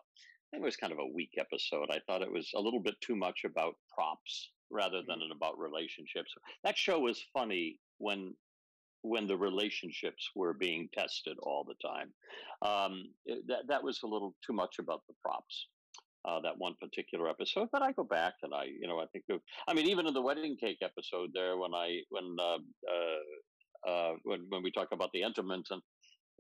it 0.53 0.61
was 0.61 0.77
kind 0.77 0.93
of 0.93 0.99
a 0.99 1.07
weak 1.07 1.33
episode. 1.39 1.89
I 1.91 2.01
thought 2.07 2.23
it 2.23 2.31
was 2.31 2.51
a 2.55 2.61
little 2.61 2.81
bit 2.81 2.95
too 3.01 3.17
much 3.17 3.43
about 3.45 3.75
props 3.93 4.51
rather 4.71 5.03
than 5.07 5.19
mm-hmm. 5.19 5.33
about 5.37 5.59
relationships. 5.59 6.33
That 6.63 6.79
show 6.79 7.01
was 7.01 7.25
funny 7.33 7.79
when 7.99 8.35
when 9.05 9.27
the 9.27 9.37
relationships 9.37 10.31
were 10.35 10.55
being 10.55 10.89
tested 10.95 11.37
all 11.43 11.63
the 11.63 11.75
time. 11.87 12.11
Um, 12.63 13.11
that 13.47 13.69
that 13.69 13.85
was 13.85 14.01
a 14.03 14.07
little 14.07 14.35
too 14.45 14.55
much 14.55 14.77
about 14.81 15.03
the 15.07 15.15
props. 15.23 15.69
Uh, 16.27 16.41
that 16.41 16.57
one 16.57 16.75
particular 16.81 17.29
episode, 17.29 17.69
but 17.71 17.83
I 17.83 17.93
go 17.93 18.03
back 18.03 18.33
and 18.43 18.55
I, 18.55 18.65
you 18.65 18.89
know, 18.89 18.99
I 18.99 19.05
think, 19.13 19.27
of, 19.29 19.41
I 19.69 19.75
mean, 19.75 19.87
even 19.89 20.07
in 20.07 20.15
the 20.15 20.23
wedding 20.23 20.57
cake 20.57 20.79
episode 20.81 21.29
there, 21.35 21.59
when 21.59 21.75
I, 21.75 22.01
when, 22.09 22.35
uh, 22.41 22.57
uh, 22.91 23.91
uh 23.91 24.13
when, 24.23 24.47
when 24.49 24.63
we 24.63 24.71
talk 24.71 24.89
about 24.93 25.11
the 25.13 25.21
Entenmann's 25.21 25.71
and, 25.71 25.83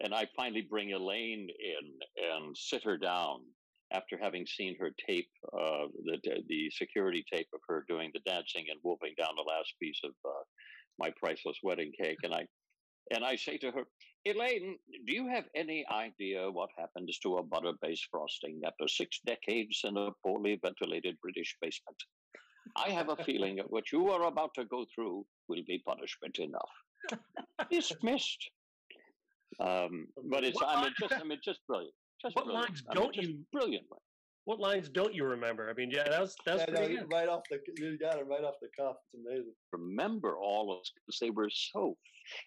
and 0.00 0.14
I 0.14 0.26
finally 0.34 0.62
bring 0.62 0.94
Elaine 0.94 1.48
in 1.50 2.34
and 2.34 2.56
sit 2.56 2.82
her 2.84 2.96
down 2.96 3.40
after 3.92 4.16
having 4.16 4.46
seen 4.46 4.74
her 4.80 4.90
tape, 5.06 5.28
uh, 5.52 5.86
the 6.04 6.18
the 6.48 6.70
security 6.70 7.22
tape 7.30 7.48
of 7.54 7.60
her 7.68 7.84
doing 7.86 8.10
the 8.14 8.20
dancing 8.20 8.64
and 8.70 8.80
wolfing 8.82 9.14
down 9.18 9.36
the 9.36 9.42
last 9.42 9.74
piece 9.80 10.00
of 10.02 10.12
uh, 10.24 10.44
my 10.98 11.10
priceless 11.16 11.58
wedding 11.62 11.92
cake, 12.00 12.18
and 12.22 12.34
I 12.34 12.46
and 13.14 13.24
I 13.24 13.36
say 13.36 13.58
to 13.58 13.70
her, 13.70 13.84
Elaine, 14.26 14.78
do 15.06 15.14
you 15.14 15.28
have 15.28 15.44
any 15.54 15.84
idea 15.92 16.50
what 16.50 16.70
happens 16.78 17.18
to 17.18 17.36
a 17.36 17.42
butter-based 17.42 18.08
frosting 18.10 18.62
after 18.64 18.88
six 18.88 19.20
decades 19.26 19.82
in 19.84 19.96
a 19.98 20.10
poorly 20.24 20.58
ventilated 20.62 21.16
British 21.20 21.54
basement? 21.60 21.98
I 22.76 22.88
have 22.90 23.10
a 23.10 23.22
feeling 23.24 23.56
that 23.56 23.70
what 23.70 23.92
you 23.92 24.10
are 24.10 24.24
about 24.26 24.54
to 24.54 24.64
go 24.64 24.86
through 24.94 25.26
will 25.48 25.62
be 25.66 25.82
punishment 25.86 26.38
enough. 26.38 27.20
Dismissed. 27.70 28.50
Um, 29.60 30.06
but 30.30 30.44
it's 30.44 30.58
I 30.66 30.82
mean 30.82 30.92
just 30.98 31.12
I 31.12 31.24
mean 31.24 31.38
just 31.44 31.60
brilliant. 31.68 31.94
Just 32.22 32.34
what 32.36 32.46
brilliant. 32.46 32.70
lines 32.70 32.82
don't 32.92 33.16
I 33.18 33.20
mean, 33.20 33.30
you 33.30 33.44
brilliant? 33.52 33.86
What 34.44 34.60
lines 34.60 34.88
don't 34.90 35.14
you 35.14 35.24
remember? 35.24 35.70
I 35.70 35.74
mean, 35.74 35.90
yeah, 35.90 36.04
that 36.08 36.20
was 36.20 36.36
that's 36.44 36.64
yeah, 36.68 36.86
no, 36.86 37.06
right 37.10 37.28
off 37.28 37.42
the 37.50 37.60
you 37.78 37.98
got 37.98 38.18
it 38.18 38.26
right 38.26 38.44
off 38.44 38.54
the 38.60 38.68
cuff. 38.78 38.96
It's 39.12 39.24
amazing. 39.26 39.54
Remember 39.72 40.36
all 40.36 40.72
of 40.72 40.80
because 40.94 41.18
they 41.18 41.30
were 41.30 41.48
so, 41.50 41.96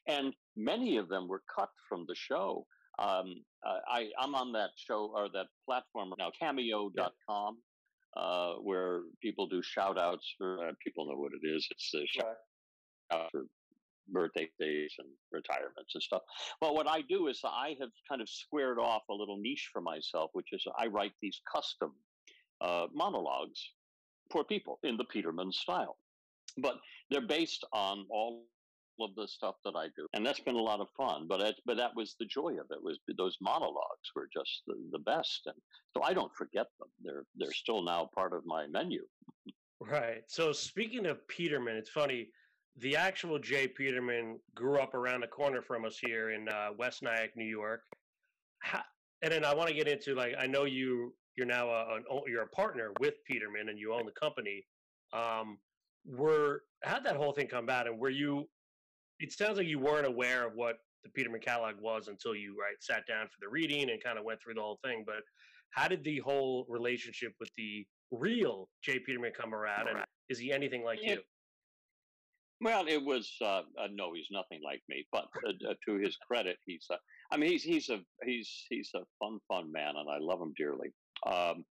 and 0.08 0.34
many 0.56 0.98
of 0.98 1.10
them 1.10 1.28
were 1.28 1.42
cut 1.54 1.70
from 1.90 2.06
the 2.08 2.16
show. 2.16 2.66
Um, 3.00 3.36
uh, 3.66 3.80
I 3.88 4.10
I'm 4.20 4.36
on 4.36 4.52
that 4.54 4.72
show 4.76 5.12
or 5.16 5.30
that 5.34 5.48
platform 5.66 6.14
now, 6.20 6.32
Cameo.com. 6.40 6.94
Yeah. 6.96 7.62
Uh, 8.16 8.54
where 8.64 9.02
people 9.22 9.48
do 9.48 9.62
shout 9.62 10.00
outs 10.00 10.34
for 10.38 10.68
uh, 10.68 10.72
people 10.84 11.08
know 11.08 11.20
what 11.20 11.32
it 11.34 11.48
is. 11.48 11.68
It's 11.70 11.92
the 11.92 12.08
shout 12.08 12.36
out 13.12 13.30
for 13.32 13.44
birthday 14.10 14.50
days 14.60 14.94
and 15.00 15.08
retirements 15.32 15.94
and 15.94 16.04
stuff. 16.04 16.22
Well, 16.62 16.74
what 16.74 16.88
I 16.88 17.02
do 17.02 17.28
is 17.28 17.42
I 17.44 17.76
have 17.80 17.90
kind 18.10 18.22
of 18.22 18.30
squared 18.30 18.80
off 18.80 19.04
a 19.10 19.14
little 19.14 19.38
niche 19.38 19.70
for 19.72 19.82
myself, 19.82 20.30
which 20.34 20.48
is 20.52 20.66
I 20.78 20.88
write 20.88 21.14
these 21.22 21.40
custom 21.54 21.94
uh, 22.62 22.88
monologues 22.94 23.62
for 24.32 24.44
people 24.44 24.80
in 24.84 24.98
the 24.98 25.06
Peterman 25.06 25.52
style. 25.52 25.98
But 26.58 26.80
they're 27.10 27.22
based 27.22 27.64
on 27.72 28.06
all 28.10 28.46
of 29.00 29.14
the 29.16 29.28
stuff 29.28 29.56
that 29.64 29.76
I 29.76 29.88
do, 29.96 30.08
and 30.14 30.26
that's 30.26 30.40
been 30.40 30.56
a 30.56 30.62
lot 30.62 30.80
of 30.80 30.88
fun. 30.98 31.28
But 31.28 31.42
it, 31.42 31.56
but 31.66 31.78
that 31.78 31.96
was 31.96 32.16
the 32.20 32.26
joy 32.26 32.54
of 32.54 32.66
it 32.72 32.82
was 32.82 32.98
those 33.18 33.38
monologues 33.42 34.12
were 34.16 34.28
just 34.34 34.64
the, 34.66 34.74
the 34.92 35.00
best, 35.00 35.42
and 35.46 35.56
so 35.96 36.02
I 36.02 36.14
don't 36.14 36.34
forget 36.36 36.66
them. 36.80 36.90
They're 37.04 37.26
they're 37.36 37.54
still 37.54 37.84
now 37.84 38.10
part 38.16 38.34
of 38.34 38.44
my 38.46 38.66
menu. 38.68 39.04
Right. 39.80 40.24
So 40.28 40.52
speaking 40.52 41.06
of 41.06 41.28
Peterman, 41.28 41.76
it's 41.78 41.92
funny 41.92 42.30
the 42.80 42.96
actual 42.96 43.40
J. 43.40 43.68
Peterman 43.68 44.40
grew 44.56 44.78
up 44.78 44.94
around 44.94 45.22
the 45.22 45.28
corner 45.28 45.62
from 45.62 45.86
us 45.86 45.98
here 46.00 46.32
in 46.32 46.48
uh, 46.50 46.70
West 46.78 47.02
Nyack, 47.02 47.36
New 47.36 47.46
York. 47.46 47.82
How, 48.60 48.82
and 49.24 49.32
then 49.32 49.44
I 49.44 49.54
want 49.54 49.70
to 49.70 49.76
get 49.76 49.88
into 49.88 50.14
like 50.14 50.36
I 50.40 50.46
know 50.46 50.66
you 50.66 51.14
you're 51.36 51.48
now 51.48 51.70
a, 51.70 51.96
an, 51.96 52.04
you're 52.28 52.44
a 52.44 52.50
partner 52.50 52.92
with 53.00 53.16
Peterman 53.26 53.70
and 53.70 53.80
you 53.80 53.94
own 53.94 54.06
the 54.06 54.12
company. 54.20 54.64
Um, 55.14 55.58
were 56.06 56.64
how'd 56.84 57.04
that 57.06 57.16
whole 57.16 57.32
thing 57.32 57.48
come 57.48 57.64
about? 57.64 57.88
And 57.88 58.00
were 58.00 58.10
you? 58.10 58.48
It 59.20 59.32
sounds 59.32 59.58
like 59.58 59.68
you 59.68 59.80
weren't 59.80 60.06
aware 60.06 60.46
of 60.46 60.54
what 60.54 60.78
the 61.04 61.10
Peterman 61.10 61.42
catalog 61.42 61.76
was 61.82 62.08
until 62.08 62.36
you 62.36 62.56
right 62.60 62.76
sat 62.80 63.08
down 63.08 63.26
for 63.26 63.38
the 63.42 63.50
reading 63.50 63.90
and 63.90 64.04
kind 64.04 64.20
of 64.20 64.26
went 64.26 64.40
through 64.42 64.54
the 64.54 64.62
whole 64.62 64.80
thing. 64.84 65.04
But 65.06 65.24
how 65.72 65.88
did 65.88 66.04
the 66.04 66.20
whole 66.20 66.66
relationship 66.70 67.34
with 67.40 67.50
the 67.58 67.86
real 68.12 68.70
J. 68.84 69.00
Peterman 69.00 69.32
come 69.36 69.56
around? 69.56 69.88
And 69.88 70.00
is 70.30 70.38
he 70.38 70.52
anything 70.52 70.84
like 70.84 71.00
you? 71.02 71.22
Well, 72.60 72.86
it 72.88 73.04
was 73.04 73.32
uh, 73.42 73.62
uh, 73.80 73.88
no, 73.94 74.14
he's 74.14 74.28
nothing 74.32 74.62
like 74.64 74.82
me. 74.90 75.06
But 75.12 75.28
uh, 75.48 75.74
to 75.86 75.96
his 75.98 76.18
credit, 76.28 76.58
he's 76.66 76.86
uh, 76.92 76.98
I 77.32 77.38
mean, 77.38 77.52
he's 77.52 77.64
he's 77.64 77.90
a 77.90 78.00
he's 78.24 78.66
he's 78.70 78.92
a 78.96 79.02
fun, 79.20 79.40
fun 79.48 79.72
man, 79.72 79.96
and 79.96 80.10
I 80.10 80.18
love 80.20 80.42
him 80.42 80.54
dearly. 80.58 80.90
Um, 81.26 81.66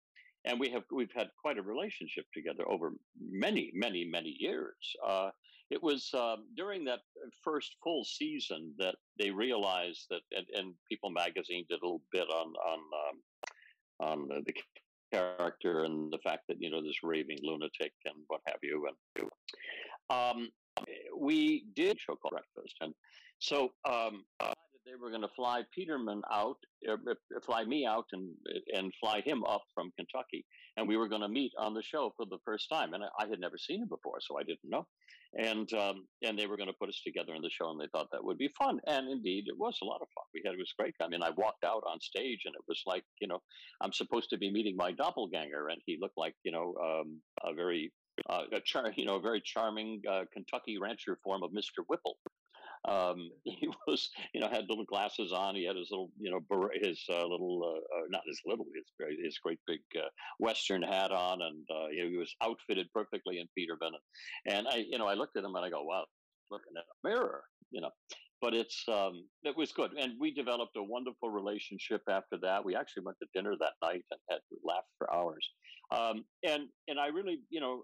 and 0.45 0.59
we 0.59 0.69
have 0.69 0.83
we've 0.91 1.13
had 1.15 1.29
quite 1.41 1.57
a 1.57 1.61
relationship 1.61 2.25
together 2.33 2.69
over 2.69 2.91
many, 3.17 3.71
many, 3.73 4.03
many 4.03 4.35
years. 4.37 4.75
Uh, 5.05 5.29
it 5.69 5.81
was 5.81 6.09
um, 6.13 6.45
during 6.57 6.83
that 6.85 6.99
first 7.43 7.77
full 7.81 8.03
season 8.03 8.73
that 8.77 8.95
they 9.17 9.31
realized 9.31 10.05
that, 10.09 10.21
and, 10.35 10.45
and 10.53 10.73
People 10.89 11.09
Magazine 11.11 11.65
did 11.69 11.81
a 11.81 11.85
little 11.85 12.01
bit 12.11 12.27
on 12.29 12.47
on 12.47 12.79
um, 13.07 13.19
on 13.99 14.27
the, 14.27 14.43
the 14.45 14.53
character 15.13 15.85
and 15.85 16.11
the 16.11 16.17
fact 16.23 16.41
that 16.49 16.57
you 16.59 16.69
know 16.69 16.83
this 16.83 17.03
raving 17.03 17.37
lunatic 17.41 17.93
and 18.05 18.15
what 18.27 18.41
have 18.47 18.57
you 18.61 18.87
and 18.87 19.29
um, 20.09 20.49
we 21.17 21.65
did 21.75 21.99
show 21.99 22.15
called 22.15 22.33
breakfast, 22.33 22.75
and 22.81 22.93
so 23.39 23.69
um, 23.85 24.23
they 24.85 24.95
were 24.95 25.09
going 25.09 25.21
to 25.21 25.29
fly 25.35 25.63
Peterman 25.73 26.21
out, 26.31 26.57
er, 26.87 26.97
er, 27.07 27.41
fly 27.45 27.63
me 27.63 27.85
out, 27.85 28.05
and 28.11 28.29
and 28.73 28.91
fly 28.99 29.21
him 29.21 29.43
up 29.45 29.63
from 29.73 29.91
Kentucky, 29.97 30.45
and 30.77 30.87
we 30.87 30.97
were 30.97 31.07
going 31.07 31.21
to 31.21 31.29
meet 31.29 31.51
on 31.57 31.73
the 31.73 31.83
show 31.83 32.13
for 32.15 32.25
the 32.25 32.39
first 32.45 32.69
time. 32.69 32.93
And 32.93 33.03
I, 33.03 33.07
I 33.19 33.27
had 33.27 33.39
never 33.39 33.57
seen 33.57 33.81
him 33.81 33.87
before, 33.87 34.19
so 34.21 34.37
I 34.37 34.43
didn't 34.43 34.59
know. 34.63 34.85
And 35.37 35.71
um, 35.73 36.05
and 36.21 36.37
they 36.37 36.47
were 36.47 36.57
going 36.57 36.67
to 36.67 36.79
put 36.79 36.89
us 36.89 37.01
together 37.03 37.33
in 37.33 37.41
the 37.41 37.49
show, 37.49 37.71
and 37.71 37.79
they 37.79 37.87
thought 37.91 38.07
that 38.11 38.23
would 38.23 38.37
be 38.37 38.51
fun. 38.57 38.79
And 38.87 39.09
indeed, 39.09 39.45
it 39.47 39.57
was 39.57 39.77
a 39.81 39.85
lot 39.85 40.01
of 40.01 40.07
fun. 40.13 40.25
We 40.33 40.43
had 40.45 40.53
it 40.53 40.59
was 40.59 40.73
great. 40.77 40.95
I 41.01 41.07
mean, 41.07 41.23
I 41.23 41.31
walked 41.31 41.63
out 41.63 41.83
on 41.89 41.99
stage, 42.01 42.41
and 42.45 42.55
it 42.55 42.63
was 42.67 42.81
like 42.85 43.03
you 43.19 43.27
know, 43.27 43.39
I'm 43.81 43.93
supposed 43.93 44.29
to 44.31 44.37
be 44.37 44.51
meeting 44.51 44.75
my 44.77 44.91
doppelganger, 44.91 45.69
and 45.69 45.81
he 45.85 45.97
looked 45.99 46.17
like 46.17 46.35
you 46.43 46.51
know 46.51 46.75
um, 46.83 47.21
a 47.43 47.53
very 47.53 47.91
uh, 48.29 48.43
a 48.51 48.61
char- 48.61 48.93
you 48.95 49.05
know, 49.05 49.15
a 49.15 49.21
very 49.21 49.41
charming 49.41 50.01
uh, 50.09 50.23
Kentucky 50.31 50.77
rancher 50.77 51.17
form 51.23 51.43
of 51.43 51.51
Mr. 51.51 51.83
Whipple. 51.87 52.17
Um, 52.85 53.31
he 53.43 53.69
was, 53.87 54.09
you 54.33 54.41
know, 54.41 54.47
had 54.47 54.69
little 54.69 54.85
glasses 54.85 55.31
on. 55.31 55.55
He 55.55 55.65
had 55.65 55.75
his 55.75 55.89
little, 55.91 56.11
you 56.19 56.31
know, 56.31 56.69
his 56.81 57.03
uh, 57.09 57.25
little, 57.25 57.61
uh, 57.63 57.97
uh, 57.97 58.03
not 58.09 58.23
his 58.27 58.41
little, 58.45 58.65
his, 58.75 59.17
his 59.23 59.37
great 59.39 59.59
big 59.67 59.81
uh, 59.97 60.07
Western 60.39 60.81
hat 60.81 61.11
on, 61.11 61.41
and 61.41 61.65
he 61.91 62.17
was 62.17 62.35
outfitted 62.41 62.87
perfectly 62.93 63.39
in 63.39 63.47
Peter 63.55 63.77
Peterman. 63.79 63.99
And 64.45 64.67
I, 64.67 64.85
you 64.89 64.97
know, 64.97 65.07
I 65.07 65.13
looked 65.13 65.37
at 65.37 65.43
him 65.43 65.55
and 65.55 65.65
I 65.65 65.69
go, 65.69 65.83
wow, 65.83 66.05
looking 66.51 66.73
at 66.77 66.83
a 66.83 67.07
mirror, 67.07 67.43
you 67.71 67.81
know. 67.81 67.89
But 68.43 68.53
it's 68.53 68.83
um, 68.89 69.23
it 69.45 69.55
was 69.55 69.71
good, 69.71 69.91
and 69.97 70.19
we 70.19 70.33
developed 70.33 70.75
a 70.75 70.83
wonderful 70.83 71.29
relationship 71.29 72.01
after 72.09 72.37
that. 72.41 72.65
We 72.65 72.75
actually 72.75 73.03
went 73.05 73.17
to 73.19 73.27
dinner 73.33 73.55
that 73.57 73.75
night 73.81 74.03
and 74.11 74.19
had 74.29 74.41
laughed 74.65 74.91
for 74.97 75.07
hours. 75.13 75.49
Um, 75.91 76.25
and 76.43 76.63
and 76.89 76.99
I 76.99 77.07
really, 77.07 77.39
you 77.49 77.61
know, 77.61 77.83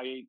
I 0.00 0.22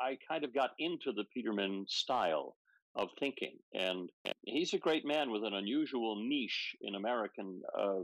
I 0.00 0.16
kind 0.26 0.42
of 0.42 0.54
got 0.54 0.70
into 0.78 1.12
the 1.12 1.24
Peterman 1.34 1.84
style 1.86 2.56
of 2.94 3.08
thinking, 3.20 3.58
and 3.74 4.08
he's 4.46 4.72
a 4.72 4.78
great 4.78 5.04
man 5.04 5.30
with 5.30 5.44
an 5.44 5.52
unusual 5.52 6.16
niche 6.26 6.74
in 6.80 6.94
American 6.94 7.60
uh, 7.78 8.00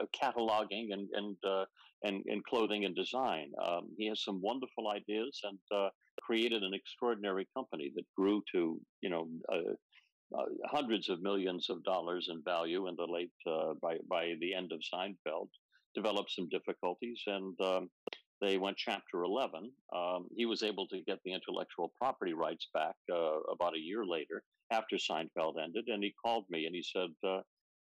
uh, 0.00 0.04
cataloging 0.22 0.92
and 0.92 1.08
and, 1.14 1.36
uh, 1.48 1.64
and 2.02 2.22
and 2.26 2.44
clothing 2.44 2.84
and 2.84 2.94
design. 2.94 3.50
Um, 3.66 3.88
he 3.96 4.06
has 4.08 4.22
some 4.22 4.38
wonderful 4.42 4.90
ideas 4.90 5.40
and 5.44 5.58
uh, 5.74 5.88
created 6.32 6.62
an 6.62 6.72
extraordinary 6.72 7.46
company 7.54 7.92
that 7.94 8.06
grew 8.16 8.42
to 8.50 8.80
you 9.02 9.10
know 9.10 9.28
uh, 9.52 9.74
uh, 10.38 10.46
hundreds 10.64 11.10
of 11.10 11.20
millions 11.20 11.68
of 11.68 11.84
dollars 11.84 12.28
in 12.30 12.42
value 12.42 12.88
in 12.88 12.96
the 12.96 13.04
late 13.04 13.38
uh, 13.46 13.74
by 13.82 13.98
by 14.08 14.32
the 14.40 14.54
end 14.54 14.72
of 14.72 14.80
Seinfeld, 14.92 15.48
developed 15.94 16.30
some 16.30 16.48
difficulties, 16.48 17.20
and 17.26 17.54
um, 17.60 17.90
they 18.40 18.56
went 18.56 18.78
Chapter 18.78 19.24
11. 19.24 19.70
Um, 19.94 20.26
he 20.34 20.46
was 20.46 20.62
able 20.62 20.86
to 20.88 21.02
get 21.06 21.18
the 21.22 21.34
intellectual 21.34 21.92
property 22.00 22.32
rights 22.32 22.66
back 22.72 22.94
uh, 23.12 23.40
about 23.54 23.76
a 23.76 23.86
year 23.90 24.06
later 24.06 24.42
after 24.70 24.96
Seinfeld 24.96 25.62
ended, 25.62 25.88
and 25.88 26.02
he 26.02 26.14
called 26.24 26.46
me 26.48 26.64
and 26.64 26.74
he 26.74 26.82
said. 26.82 27.10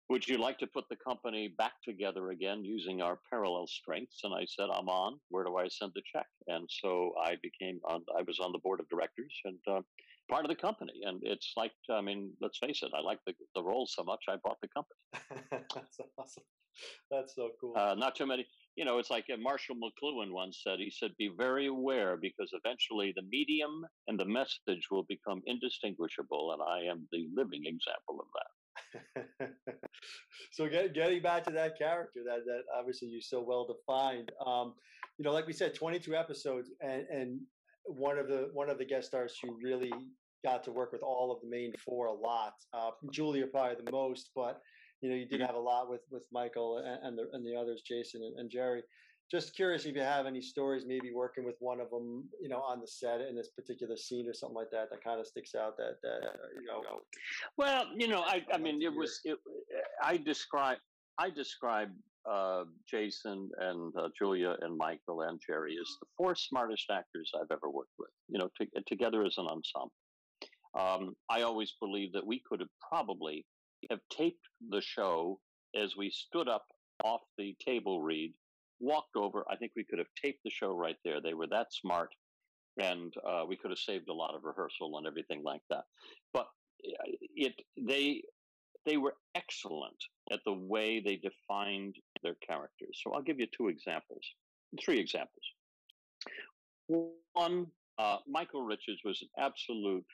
Would 0.08 0.28
you 0.28 0.38
like 0.38 0.58
to 0.58 0.68
put 0.68 0.84
the 0.88 0.96
company 0.96 1.52
back 1.58 1.72
together 1.84 2.30
again 2.30 2.64
using 2.64 3.02
our 3.02 3.18
parallel 3.28 3.66
strengths? 3.66 4.20
And 4.22 4.32
I 4.32 4.46
said, 4.46 4.68
I'm 4.72 4.88
on. 4.88 5.18
Where 5.30 5.42
do 5.42 5.56
I 5.56 5.66
send 5.66 5.92
the 5.94 6.02
check? 6.12 6.26
And 6.46 6.68
so 6.70 7.12
I 7.20 7.36
became, 7.42 7.80
on, 7.84 8.04
I 8.16 8.22
was 8.22 8.38
on 8.38 8.52
the 8.52 8.60
board 8.60 8.78
of 8.78 8.88
directors, 8.88 9.34
and 9.44 9.58
uh, 9.68 9.80
part 10.30 10.44
of 10.44 10.48
the 10.48 10.54
company. 10.54 10.92
And 11.04 11.20
it's 11.24 11.52
like, 11.56 11.72
I 11.90 12.00
mean, 12.00 12.32
let's 12.40 12.58
face 12.58 12.82
it, 12.82 12.92
I 12.96 13.00
like 13.00 13.18
the, 13.26 13.34
the 13.56 13.62
role 13.62 13.86
so 13.86 14.04
much, 14.04 14.20
I 14.28 14.36
bought 14.44 14.58
the 14.62 14.68
company. 14.68 15.00
That's 15.74 15.98
awesome. 16.18 16.44
That's 17.10 17.34
so 17.34 17.50
cool. 17.60 17.74
Uh, 17.76 17.94
not 17.94 18.14
too 18.14 18.26
many, 18.26 18.46
you 18.76 18.84
know, 18.84 18.98
it's 18.98 19.10
like 19.10 19.24
uh, 19.32 19.36
Marshall 19.38 19.76
McLuhan 19.76 20.30
once 20.30 20.60
said, 20.62 20.78
he 20.78 20.90
said, 20.90 21.12
be 21.18 21.30
very 21.36 21.66
aware 21.66 22.16
because 22.20 22.50
eventually 22.52 23.12
the 23.16 23.22
medium 23.30 23.84
and 24.08 24.20
the 24.20 24.24
message 24.24 24.86
will 24.90 25.06
become 25.08 25.42
indistinguishable. 25.46 26.52
And 26.52 26.62
I 26.62 26.90
am 26.90 27.08
the 27.10 27.26
living 27.34 27.62
example 27.64 28.20
of 28.20 28.26
that. 28.34 28.65
so 30.52 30.68
get, 30.68 30.94
getting 30.94 31.22
back 31.22 31.44
to 31.44 31.50
that 31.50 31.78
character 31.78 32.20
that, 32.26 32.44
that 32.44 32.62
obviously 32.76 33.08
you 33.08 33.20
so 33.20 33.42
well 33.42 33.66
defined, 33.66 34.30
um, 34.44 34.74
you 35.18 35.24
know, 35.24 35.32
like 35.32 35.46
we 35.46 35.52
said, 35.52 35.74
22 35.74 36.14
episodes 36.14 36.70
and, 36.80 37.06
and 37.10 37.40
one 37.86 38.18
of 38.18 38.28
the 38.28 38.50
one 38.52 38.68
of 38.68 38.78
the 38.78 38.84
guest 38.84 39.08
stars 39.08 39.38
who 39.42 39.56
really 39.62 39.92
got 40.44 40.62
to 40.64 40.72
work 40.72 40.92
with 40.92 41.02
all 41.02 41.32
of 41.32 41.40
the 41.40 41.48
main 41.48 41.72
four 41.84 42.06
a 42.06 42.12
lot. 42.12 42.52
Uh, 42.72 42.90
Julia 43.12 43.46
probably 43.46 43.76
the 43.84 43.90
most, 43.90 44.30
but 44.34 44.60
you 45.00 45.10
know 45.10 45.16
you 45.16 45.26
did 45.26 45.40
mm-hmm. 45.40 45.46
have 45.46 45.54
a 45.54 45.60
lot 45.60 45.88
with 45.88 46.02
with 46.10 46.22
Michael 46.32 46.78
and, 46.78 46.98
and 47.02 47.18
the 47.18 47.28
and 47.32 47.46
the 47.46 47.58
others, 47.58 47.82
Jason 47.86 48.22
and, 48.22 48.38
and, 48.38 48.50
Jerry. 48.50 48.82
Just 49.30 49.56
curious 49.56 49.84
if 49.84 49.96
you 49.96 50.02
have 50.02 50.26
any 50.26 50.40
stories, 50.40 50.84
maybe 50.86 51.12
working 51.12 51.44
with 51.44 51.56
one 51.58 51.80
of 51.80 51.90
them, 51.90 52.28
you 52.40 52.48
know, 52.48 52.58
on 52.58 52.80
the 52.80 52.86
set 52.86 53.20
in 53.20 53.34
this 53.34 53.48
particular 53.48 53.96
scene 53.96 54.28
or 54.28 54.34
something 54.34 54.54
like 54.54 54.70
that, 54.70 54.88
that 54.90 55.02
kind 55.02 55.18
of 55.18 55.26
sticks 55.26 55.54
out. 55.54 55.76
That 55.76 55.96
that 56.02 56.20
you 56.60 56.66
know. 56.66 57.00
Well, 57.56 57.86
you 57.96 58.06
know, 58.06 58.20
I 58.20 58.44
I 58.52 58.58
mean, 58.58 58.80
it 58.82 58.94
was 58.94 59.20
it. 59.24 59.38
I 60.02 60.16
describe 60.16 60.78
I 61.18 61.30
describe 61.30 61.90
uh, 62.30 62.64
Jason 62.88 63.50
and 63.58 63.92
uh, 63.98 64.08
Julia 64.16 64.56
and 64.60 64.76
Michael 64.76 65.22
and 65.22 65.40
Jerry 65.44 65.76
as 65.80 65.88
the 66.00 66.06
four 66.16 66.36
smartest 66.36 66.84
actors 66.90 67.30
I've 67.34 67.50
ever 67.50 67.70
worked 67.70 67.94
with. 67.98 68.10
You 68.28 68.38
know, 68.38 68.48
to, 68.60 68.66
together 68.86 69.24
as 69.24 69.34
an 69.38 69.46
ensemble. 69.46 69.92
Um, 70.78 71.14
I 71.30 71.42
always 71.42 71.72
believe 71.80 72.12
that 72.12 72.26
we 72.26 72.42
could 72.48 72.60
have 72.60 72.68
probably 72.86 73.44
have 73.90 74.00
taped 74.10 74.46
the 74.70 74.80
show 74.80 75.40
as 75.74 75.96
we 75.96 76.10
stood 76.10 76.48
up 76.48 76.66
off 77.04 77.20
the 77.38 77.54
table 77.64 78.02
read, 78.02 78.32
walked 78.80 79.16
over. 79.16 79.44
I 79.50 79.56
think 79.56 79.72
we 79.76 79.84
could 79.84 79.98
have 79.98 80.08
taped 80.22 80.40
the 80.44 80.50
show 80.50 80.74
right 80.76 80.96
there. 81.04 81.20
They 81.20 81.34
were 81.34 81.46
that 81.48 81.72
smart, 81.72 82.14
and 82.80 83.12
uh, 83.26 83.44
we 83.48 83.56
could 83.56 83.70
have 83.70 83.78
saved 83.78 84.08
a 84.08 84.14
lot 84.14 84.34
of 84.34 84.44
rehearsal 84.44 84.96
and 84.98 85.06
everything 85.06 85.42
like 85.42 85.62
that. 85.70 85.84
But 86.32 86.48
uh, 86.84 87.12
it 87.34 87.54
they 87.76 88.22
they 88.84 88.96
were 88.96 89.14
excellent 89.34 89.96
at 90.32 90.40
the 90.44 90.52
way 90.52 91.00
they 91.00 91.16
defined 91.16 91.96
their 92.22 92.36
characters. 92.46 93.00
So 93.02 93.12
I'll 93.12 93.22
give 93.22 93.40
you 93.40 93.46
two 93.56 93.68
examples, 93.68 94.22
three 94.82 95.00
examples. 95.00 95.44
One, 97.32 97.66
uh, 97.98 98.18
Michael 98.28 98.62
Richards 98.62 99.00
was 99.04 99.20
an 99.22 99.28
absolute. 99.44 100.04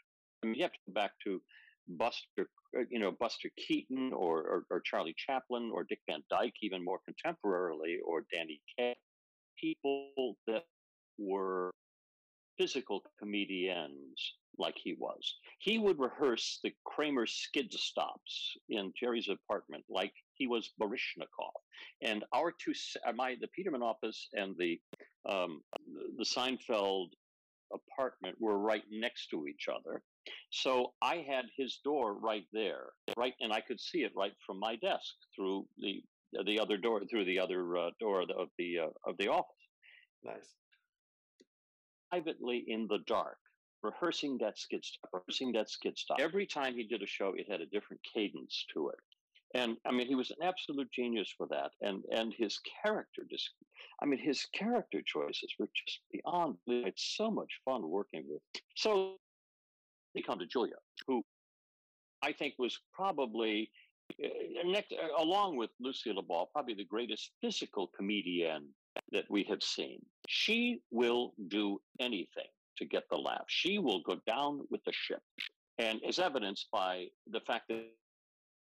I 0.42 0.46
mean, 0.46 0.54
you 0.54 0.62
have 0.62 0.72
to 0.72 0.78
go 0.88 0.94
back 0.94 1.12
to 1.24 1.40
Buster, 1.88 2.48
you 2.90 2.98
know, 2.98 3.12
Buster 3.12 3.50
Keaton 3.56 4.12
or, 4.12 4.40
or, 4.40 4.64
or 4.70 4.80
Charlie 4.80 5.14
Chaplin 5.16 5.70
or 5.72 5.84
Dick 5.84 6.00
Van 6.08 6.22
Dyke, 6.30 6.54
even 6.62 6.84
more 6.84 7.00
contemporarily, 7.08 7.96
or 8.04 8.24
Danny 8.32 8.60
Kaye. 8.76 8.96
People 9.58 10.36
that 10.46 10.64
were 11.18 11.70
physical 12.58 13.02
comedians 13.18 14.34
like 14.58 14.76
he 14.76 14.94
was. 14.98 15.36
He 15.58 15.78
would 15.78 15.98
rehearse 15.98 16.60
the 16.62 16.72
Kramer 16.84 17.26
skid 17.26 17.72
stops 17.72 18.56
in 18.68 18.92
Jerry's 18.98 19.28
apartment 19.28 19.84
like 19.88 20.12
he 20.34 20.46
was 20.46 20.70
Baryshnikov. 20.80 21.52
And 22.02 22.24
our 22.34 22.52
two, 22.52 22.72
uh, 23.06 23.12
my 23.12 23.36
the 23.40 23.48
Peterman 23.48 23.82
office 23.82 24.28
and 24.34 24.54
the 24.58 24.78
um, 25.28 25.62
the 26.18 26.24
Seinfeld 26.24 27.08
apartment 27.72 28.36
were 28.40 28.58
right 28.58 28.84
next 28.90 29.28
to 29.28 29.46
each 29.46 29.68
other. 29.68 30.02
So 30.50 30.92
I 31.02 31.24
had 31.28 31.46
his 31.56 31.80
door 31.84 32.14
right 32.14 32.44
there, 32.52 32.90
right, 33.16 33.34
and 33.40 33.52
I 33.52 33.60
could 33.60 33.80
see 33.80 34.02
it 34.04 34.12
right 34.16 34.34
from 34.46 34.58
my 34.58 34.76
desk 34.76 35.14
through 35.34 35.66
the 35.78 36.02
the 36.46 36.58
other 36.58 36.78
door, 36.78 37.02
through 37.10 37.26
the 37.26 37.38
other 37.38 37.76
uh, 37.76 37.90
door 38.00 38.22
of 38.22 38.28
the 38.28 38.34
of 38.34 38.48
the, 38.58 38.78
uh, 38.78 38.88
of 39.06 39.16
the 39.18 39.28
office. 39.28 39.68
Nice. 40.24 40.48
Privately 42.10 42.64
in 42.68 42.86
the 42.88 43.00
dark, 43.06 43.38
rehearsing 43.82 44.38
that 44.38 44.58
skit 44.58 44.84
stop, 44.84 45.10
rehearsing 45.12 45.52
that 45.52 45.68
skit 45.70 45.98
stop. 45.98 46.20
Every 46.20 46.46
time 46.46 46.74
he 46.74 46.84
did 46.84 47.02
a 47.02 47.06
show, 47.06 47.34
it 47.36 47.50
had 47.50 47.60
a 47.60 47.66
different 47.66 48.02
cadence 48.14 48.64
to 48.74 48.88
it. 48.88 48.98
And 49.54 49.76
I 49.86 49.92
mean, 49.92 50.06
he 50.06 50.14
was 50.14 50.30
an 50.30 50.42
absolute 50.42 50.90
genius 50.90 51.32
for 51.36 51.46
that. 51.48 51.72
And 51.82 52.02
and 52.10 52.32
his 52.32 52.58
character, 52.82 53.26
just, 53.30 53.50
I 54.02 54.06
mean, 54.06 54.18
his 54.18 54.46
character 54.54 55.02
choices 55.04 55.52
were 55.58 55.68
just 55.86 56.00
beyond. 56.10 56.56
It's 56.66 57.14
so 57.16 57.30
much 57.30 57.60
fun 57.64 57.88
working 57.88 58.24
with. 58.28 58.40
So 58.76 59.16
they 60.14 60.22
come 60.22 60.38
to 60.38 60.46
Julia, 60.46 60.76
who 61.06 61.22
I 62.22 62.32
think 62.32 62.54
was 62.58 62.78
probably 62.92 63.70
uh, 64.22 64.28
next, 64.64 64.92
uh, 64.92 65.22
along 65.22 65.56
with 65.56 65.70
Lucille 65.80 66.22
Ball, 66.22 66.50
probably 66.52 66.74
the 66.74 66.84
greatest 66.84 67.30
physical 67.40 67.90
comedian 67.96 68.68
that 69.10 69.24
we 69.30 69.42
have 69.44 69.62
seen. 69.62 70.00
She 70.28 70.80
will 70.90 71.32
do 71.48 71.80
anything 72.00 72.50
to 72.78 72.84
get 72.84 73.04
the 73.10 73.16
laugh. 73.16 73.44
She 73.48 73.78
will 73.78 74.02
go 74.02 74.16
down 74.26 74.60
with 74.70 74.82
the 74.84 74.92
ship, 74.92 75.22
and 75.78 76.00
is 76.06 76.18
evidenced 76.18 76.68
by 76.72 77.06
the 77.30 77.40
fact 77.40 77.68
that, 77.68 77.84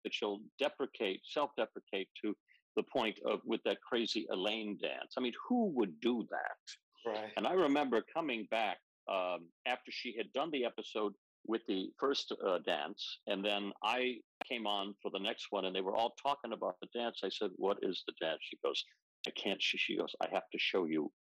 that 0.03 0.13
she'll 0.13 0.39
deprecate, 0.59 1.21
self-deprecate 1.23 2.09
to 2.23 2.35
the 2.75 2.83
point 2.83 3.19
of 3.25 3.39
with 3.45 3.61
that 3.63 3.77
crazy 3.81 4.25
Elaine 4.31 4.77
dance. 4.81 5.13
I 5.17 5.21
mean, 5.21 5.33
who 5.47 5.67
would 5.75 5.99
do 6.01 6.27
that? 6.29 7.09
Right. 7.09 7.31
And 7.37 7.47
I 7.47 7.53
remember 7.53 8.03
coming 8.13 8.47
back 8.51 8.79
um, 9.09 9.47
after 9.65 9.91
she 9.91 10.15
had 10.17 10.31
done 10.33 10.49
the 10.51 10.65
episode 10.65 11.13
with 11.47 11.61
the 11.67 11.89
first 11.99 12.33
uh, 12.45 12.59
dance, 12.65 13.19
and 13.27 13.43
then 13.43 13.71
I 13.83 14.15
came 14.47 14.65
on 14.67 14.95
for 15.01 15.11
the 15.11 15.19
next 15.19 15.47
one, 15.49 15.65
and 15.65 15.75
they 15.75 15.81
were 15.81 15.95
all 15.95 16.15
talking 16.21 16.53
about 16.53 16.75
the 16.81 16.87
dance. 16.93 17.21
I 17.23 17.29
said, 17.29 17.51
"What 17.55 17.77
is 17.81 18.03
the 18.07 18.13
dance?" 18.19 18.39
She 18.41 18.57
goes, 18.63 18.83
"I 19.27 19.31
can't." 19.31 19.61
She, 19.61 19.77
she 19.77 19.97
goes, 19.97 20.13
"I 20.21 20.27
have 20.31 20.49
to 20.51 20.59
show 20.59 20.85
you, 20.85 21.11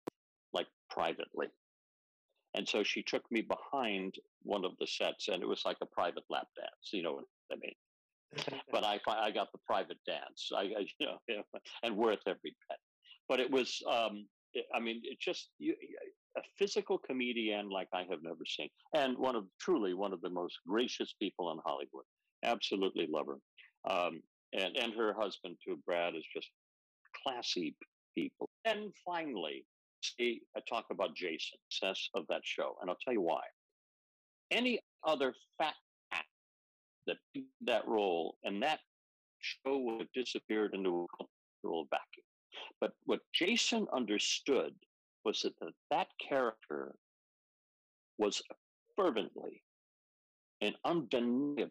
like 0.52 0.66
privately." 0.90 1.48
And 2.54 2.68
so 2.68 2.84
she 2.84 3.02
took 3.02 3.24
me 3.30 3.42
behind 3.42 4.14
one 4.42 4.64
of 4.64 4.72
the 4.78 4.86
sets, 4.86 5.28
and 5.28 5.42
it 5.42 5.48
was 5.48 5.62
like 5.64 5.78
a 5.82 5.86
private 5.86 6.24
lap 6.30 6.46
dance. 6.56 6.90
You 6.92 7.02
know 7.02 7.14
what 7.14 7.24
I 7.52 7.56
mean? 7.56 7.74
but 8.70 8.84
I 8.84 9.00
I 9.08 9.30
got 9.30 9.52
the 9.52 9.58
private 9.66 9.98
dance. 10.06 10.50
I, 10.54 10.62
I 10.62 10.86
you, 10.98 11.06
know, 11.06 11.42
and 11.82 11.96
worth 11.96 12.20
every 12.26 12.54
penny. 12.68 12.80
But 13.28 13.40
it 13.40 13.50
was, 13.50 13.82
um, 13.90 14.26
I 14.74 14.80
mean, 14.80 15.00
it 15.04 15.18
just 15.20 15.50
you, 15.58 15.74
a 16.36 16.42
physical 16.58 16.98
comedian 16.98 17.68
like 17.68 17.88
I 17.92 18.04
have 18.10 18.22
never 18.22 18.44
seen, 18.46 18.68
and 18.94 19.16
one 19.18 19.36
of 19.36 19.44
truly 19.60 19.94
one 19.94 20.12
of 20.12 20.20
the 20.20 20.30
most 20.30 20.58
gracious 20.66 21.14
people 21.20 21.50
in 21.52 21.58
Hollywood. 21.64 22.04
Absolutely 22.44 23.06
love 23.10 23.26
her, 23.26 23.92
um, 23.92 24.22
and 24.52 24.76
and 24.76 24.92
her 24.94 25.14
husband 25.14 25.56
too. 25.64 25.78
Brad 25.86 26.14
is 26.14 26.24
just 26.34 26.48
classy 27.22 27.76
people. 28.14 28.48
And 28.64 28.92
finally, 29.04 29.64
see, 30.02 30.42
I 30.56 30.60
talk 30.68 30.86
about 30.90 31.14
Jason, 31.14 31.58
success 31.70 32.08
of 32.14 32.24
that 32.28 32.42
show, 32.44 32.76
and 32.80 32.90
I'll 32.90 32.98
tell 33.04 33.14
you 33.14 33.22
why. 33.22 33.42
Any 34.50 34.78
other 35.06 35.34
fat 35.58 35.74
act 36.12 36.26
that 37.06 37.16
that 37.66 37.86
role 37.86 38.36
and 38.44 38.62
that 38.62 38.80
show 39.40 39.78
would 39.78 40.00
have 40.00 40.12
disappeared 40.14 40.74
into 40.74 41.04
a 41.04 41.24
cultural 41.62 41.86
vacuum. 41.90 42.24
But 42.80 42.92
what 43.04 43.20
Jason 43.32 43.86
understood 43.92 44.74
was 45.24 45.40
that 45.42 45.58
the, 45.60 45.70
that 45.90 46.08
character 46.28 46.94
was 48.18 48.42
fervently 48.96 49.62
and 50.60 50.74
undeniably 50.84 51.70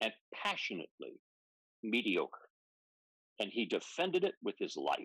and 0.00 0.12
passionately 0.34 1.20
mediocre. 1.82 2.48
And 3.40 3.50
he 3.52 3.66
defended 3.66 4.24
it 4.24 4.34
with 4.42 4.56
his 4.58 4.76
life. 4.76 4.98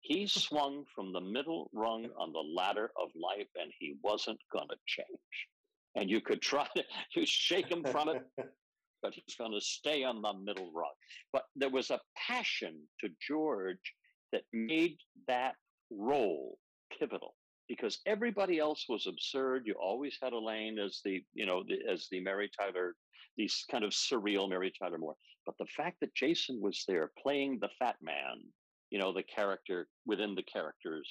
He 0.00 0.26
swung 0.26 0.84
from 0.94 1.12
the 1.12 1.20
middle 1.20 1.70
rung 1.72 2.08
on 2.18 2.32
the 2.32 2.44
ladder 2.56 2.90
of 3.00 3.10
life 3.14 3.48
and 3.60 3.72
he 3.78 3.96
wasn't 4.02 4.40
going 4.52 4.68
to 4.68 4.76
change. 4.86 5.48
And 5.96 6.08
you 6.08 6.20
could 6.20 6.40
try 6.40 6.66
to 6.74 7.24
shake 7.26 7.70
him 7.70 7.84
from 7.84 8.10
it, 8.10 8.22
but 9.02 9.14
he's 9.14 9.36
going 9.36 9.52
to 9.52 9.60
stay 9.60 10.04
on 10.04 10.22
the 10.22 10.32
middle 10.32 10.70
rung. 10.74 10.92
But 11.32 11.44
there 11.56 11.70
was 11.70 11.90
a 11.90 12.00
passion 12.28 12.76
to 13.00 13.08
George 13.26 13.94
that 14.32 14.42
made 14.52 14.96
that 15.26 15.54
role 15.90 16.56
pivotal. 16.98 17.34
because 17.70 18.00
everybody 18.04 18.58
else 18.58 18.86
was 18.88 19.06
absurd. 19.06 19.62
You 19.64 19.74
always 19.80 20.18
had 20.20 20.32
Elaine 20.32 20.76
as 20.80 21.00
the, 21.04 21.22
you 21.34 21.46
know, 21.46 21.62
the, 21.62 21.78
as 21.88 22.08
the 22.10 22.18
Mary 22.20 22.50
Tyler, 22.58 22.96
these 23.36 23.64
kind 23.70 23.84
of 23.84 23.92
surreal 23.92 24.50
Mary 24.50 24.72
Tyler 24.76 24.98
Moore. 24.98 25.14
But 25.46 25.54
the 25.56 25.66
fact 25.76 25.98
that 26.00 26.12
Jason 26.16 26.60
was 26.60 26.82
there 26.88 27.12
playing 27.22 27.60
the 27.60 27.68
fat 27.78 27.94
man, 28.02 28.42
you 28.90 28.98
know, 28.98 29.12
the 29.12 29.22
character 29.22 29.86
within 30.04 30.34
the 30.34 30.42
characters, 30.42 31.08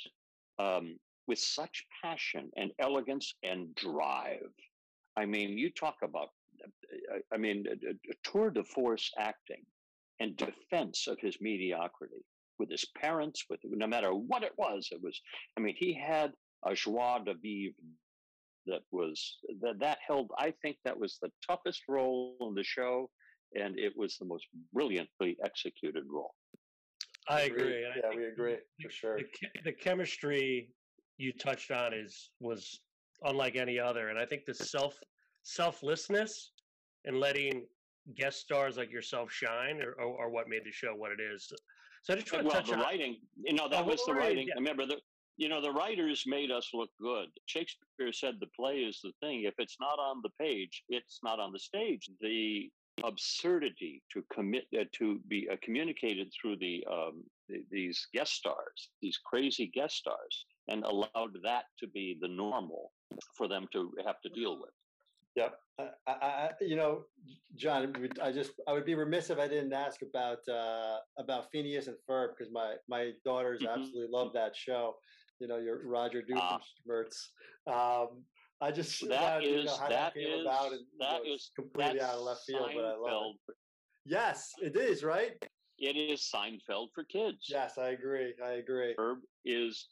um, 0.60 0.98
with 1.28 1.40
such 1.40 1.86
passion 2.04 2.52
and 2.58 2.72
elegance 2.80 3.36
and 3.42 3.74
drive. 3.76 4.52
I 5.16 5.26
mean, 5.26 5.58
you 5.58 5.72
talk 5.72 5.96
about, 6.04 6.28
I 7.34 7.38
mean, 7.38 7.64
a, 7.72 7.90
a 7.92 8.16
tour 8.30 8.50
de 8.50 8.66
force 8.66 9.10
acting 9.18 9.64
and 10.20 10.36
defense 10.36 11.08
of 11.08 11.18
his 11.22 11.38
mediocrity 11.40 12.26
with 12.60 12.70
his 12.70 12.86
parents, 12.96 13.46
with 13.50 13.60
no 13.64 13.88
matter 13.88 14.14
what 14.14 14.44
it 14.44 14.54
was, 14.58 14.90
it 14.92 15.02
was. 15.02 15.20
I 15.58 15.62
mean, 15.62 15.76
he 15.78 15.94
had 15.94 16.34
a 16.66 16.76
joie 16.76 17.20
de 17.26 17.34
vivre 17.34 17.74
that 18.68 18.82
was 18.92 19.38
that 19.62 19.80
that 19.80 19.98
held. 20.06 20.32
I 20.38 20.54
think 20.62 20.78
that 20.86 21.00
was 21.00 21.18
the 21.22 21.32
toughest 21.48 21.84
role 21.88 22.36
in 22.42 22.54
the 22.54 22.64
show, 22.64 23.10
and 23.56 23.80
it 23.80 23.94
was 23.96 24.18
the 24.18 24.26
most 24.26 24.46
brilliantly 24.74 25.38
executed 25.44 26.04
role. 26.08 26.34
I 27.28 27.42
agree. 27.42 27.86
Yeah, 27.96 28.10
we 28.16 28.26
agree 28.26 28.58
for 28.82 28.90
sure. 28.90 29.18
The, 29.18 29.26
the 29.66 29.72
chemistry 29.72 30.70
you 31.18 31.32
touched 31.34 31.72
on 31.72 31.94
is 31.94 32.32
was 32.40 32.82
unlike 33.24 33.56
any 33.56 33.80
other, 33.80 34.10
and 34.10 34.20
I 34.20 34.26
think 34.26 34.46
the 34.46 34.54
self 34.54 35.00
selflessness 35.44 36.52
and 37.06 37.20
letting 37.20 37.66
guest 38.16 38.40
stars 38.40 38.78
like 38.78 38.92
yourself 38.92 39.32
shine 39.32 39.82
are, 39.82 39.96
are, 40.02 40.26
are 40.26 40.30
what 40.30 40.50
made 40.50 40.64
the 40.66 40.72
show 40.72 40.94
what 40.96 41.12
it 41.12 41.20
is. 41.22 41.52
So 42.04 42.14
I 42.14 42.18
just 42.18 42.32
want 42.32 42.44
to 42.44 42.48
well, 42.48 42.56
touch 42.56 42.70
the 42.70 42.76
on 42.76 42.82
writing. 42.82 43.18
You 43.36 43.54
know, 43.54 43.68
that 43.70 43.84
Oh, 43.86 43.88
was 43.90 44.04
the 44.06 44.14
writing. 44.14 44.48
yeah. 44.48 44.56
Remember 44.56 44.86
the. 44.86 44.98
You 45.38 45.48
know, 45.48 45.62
the 45.62 45.72
writers 45.72 46.24
made 46.28 46.52
us 46.52 46.72
look 46.74 46.90
good. 47.00 47.28
Shakespeare 47.46 48.12
said 48.12 48.36
the 48.42 48.48
play 48.48 48.80
is 48.80 49.00
the 49.02 49.14
thing. 49.22 49.44
If 49.44 49.54
it's 49.58 49.78
not 49.80 49.98
on 49.98 50.20
the 50.22 50.32
page, 50.38 50.84
it's 50.90 51.20
not 51.24 51.40
on 51.40 51.54
the 51.54 51.60
stage. 51.60 52.10
The 52.20 52.70
absurdity 53.06 54.04
to 54.12 54.22
commit 54.34 54.66
uh, 54.78 54.84
to 54.98 55.20
be 55.30 55.48
uh, 55.50 55.56
communicated 55.62 56.30
through 56.34 56.58
the, 56.58 56.86
um, 56.92 57.24
the 57.48 57.64
these 57.72 58.06
guest 58.14 58.34
stars, 58.34 58.90
these 59.02 59.18
crazy 59.26 59.68
guest 59.74 59.96
stars, 59.96 60.46
and 60.68 60.84
allowed 60.84 61.38
that 61.44 61.64
to 61.80 61.88
be 61.88 62.18
the 62.20 62.28
normal 62.28 62.92
for 63.38 63.48
them 63.48 63.66
to 63.72 63.94
have 64.06 64.20
to 64.22 64.30
deal 64.30 64.60
with. 64.60 64.72
Yep. 65.36 65.56
I, 65.80 65.84
I, 66.08 66.12
I- 66.14 66.50
you 66.62 66.76
know, 66.76 67.04
John, 67.56 67.94
I 68.22 68.32
just 68.32 68.52
I 68.68 68.74
would 68.74 68.86
be 68.86 68.96
remiss 68.96 69.30
if 69.30 69.40
I 69.40 69.48
didn't 69.48 69.74
ask 69.74 70.02
about 70.02 70.40
uh, 70.48 70.98
about 71.18 71.52
Phineas 71.52 71.88
and 71.88 71.98
Ferb 72.10 72.30
because 72.38 72.52
my 72.52 72.76
my 72.88 73.12
daughters 73.26 73.62
Mhm. 73.62 73.70
absolutely 73.74 74.08
love 74.12 74.34
that 74.34 74.56
show. 74.56 74.96
You 75.40 75.48
know, 75.48 75.58
your 75.58 75.88
Roger 75.88 76.24
Ah. 76.36 76.60
Doofenshmirtz. 76.88 77.16
Um, 77.68 78.26
I 78.62 78.72
just 78.72 79.08
That 79.08 79.36
wanted 79.42 79.48
to 79.58 79.64
know 79.64 79.76
how 79.78 79.88
that 79.90 80.14
came 80.14 80.28
is- 80.40 80.42
about 80.42 80.72
and 80.74 80.82
you 80.82 80.98
that 81.00 81.24
know, 81.24 81.34
is- 81.34 81.52
completely 81.56 82.02
out 82.02 82.16
of 82.16 82.22
left 82.22 82.42
field, 82.46 82.72
but 82.76 82.84
I 82.86 82.96
love 82.96 83.36
it. 83.48 83.56
Yes, 84.06 84.52
it 84.62 84.76
is 84.76 85.04
right. 85.04 85.34
It 85.78 85.96
is 85.96 86.30
Seinfeld 86.34 86.90
for 86.94 87.06
kids. 87.06 87.46
Yes, 87.50 87.78
I 87.78 87.90
agree. 87.92 88.34
I 88.44 88.54
agree. 88.54 88.96
Ferb 88.96 89.22
is 89.46 89.88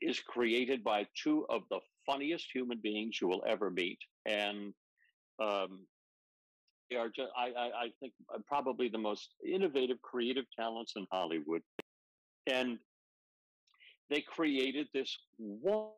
is 0.00 0.20
created 0.20 0.82
by 0.84 1.06
two 1.22 1.46
of 1.50 1.62
the 1.68 1.80
funniest 2.06 2.46
human 2.54 2.78
beings 2.80 3.20
you 3.20 3.28
will 3.28 3.42
ever 3.46 3.70
meet, 3.70 3.98
and 4.26 4.72
um, 5.40 5.80
they 6.90 6.96
are 6.96 7.08
just 7.08 7.30
I, 7.36 7.52
I 7.56 7.66
I 7.66 7.92
think 8.00 8.12
uh, 8.34 8.38
probably 8.46 8.88
the 8.88 8.98
most 8.98 9.34
innovative, 9.46 10.02
creative 10.02 10.44
talents 10.56 10.94
in 10.96 11.06
Hollywood, 11.10 11.62
and 12.46 12.78
they 14.10 14.20
created 14.20 14.88
this 14.92 15.16
wonderfully 15.38 15.94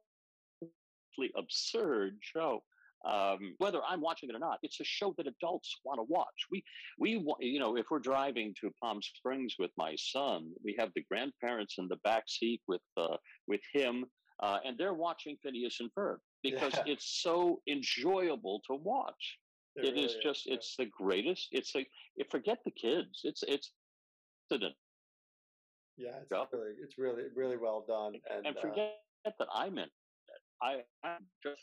absurd 1.37 2.19
show. 2.21 2.63
Um, 3.05 3.55
whether 3.59 3.81
I'm 3.89 4.01
watching 4.01 4.29
it 4.29 4.37
or 4.37 4.39
not, 4.39 4.59
it's 4.63 4.79
a 4.79 4.85
show 4.85 5.13
that 5.17 5.27
adults 5.27 5.75
want 5.85 5.99
to 5.99 6.05
watch. 6.05 6.47
We 6.51 6.63
we, 6.99 7.25
you 7.41 7.59
know 7.59 7.77
if 7.77 7.87
we're 7.91 7.99
driving 7.99 8.55
to 8.61 8.71
Palm 8.81 9.01
Springs 9.03 9.57
with 9.59 9.71
my 9.77 9.97
son, 9.97 10.53
we 10.63 10.77
have 10.79 10.91
the 10.95 11.05
grandparents 11.11 11.77
in 11.79 11.89
the 11.89 11.97
back 12.05 12.25
seat 12.29 12.61
with 12.69 12.83
uh, 12.97 13.17
with 13.49 13.63
him, 13.73 14.05
uh, 14.41 14.59
and 14.65 14.77
they're 14.79 14.95
watching 14.95 15.37
Phineas 15.43 15.81
and 15.81 15.91
Ferb 15.99 16.19
because 16.43 16.75
Yeah. 16.75 16.85
it's 16.93 17.21
so 17.23 17.61
enjoyable 17.69 18.61
to 18.67 18.75
watch. 18.75 19.39
It 19.77 19.97
is 19.97 20.13
really 20.13 20.23
just 20.23 20.47
yeah. 20.47 20.55
it's 20.55 20.77
the 20.77 20.87
greatest. 20.87 21.49
It's 21.53 21.75
like 21.75 21.89
forget 22.31 22.59
the 22.65 22.71
kids. 22.73 23.21
It's 23.25 23.43
it's 23.43 23.73
it's 24.51 24.63
an 24.63 24.75
yeah, 25.97 26.19
it's 26.23 26.31
Yeah. 26.31 26.45
really 26.53 26.75
it's 26.83 26.99
really 26.99 27.25
really 27.35 27.57
well 27.57 27.85
done. 27.87 28.15
And, 28.31 28.47
and 28.47 28.57
uh, 28.57 28.61
forget 28.61 28.99
that 29.25 29.49
I'm 29.55 29.79
in 29.79 29.85
it. 29.85 29.91
I 30.63 30.83
I 31.05 31.17
just 31.43 31.63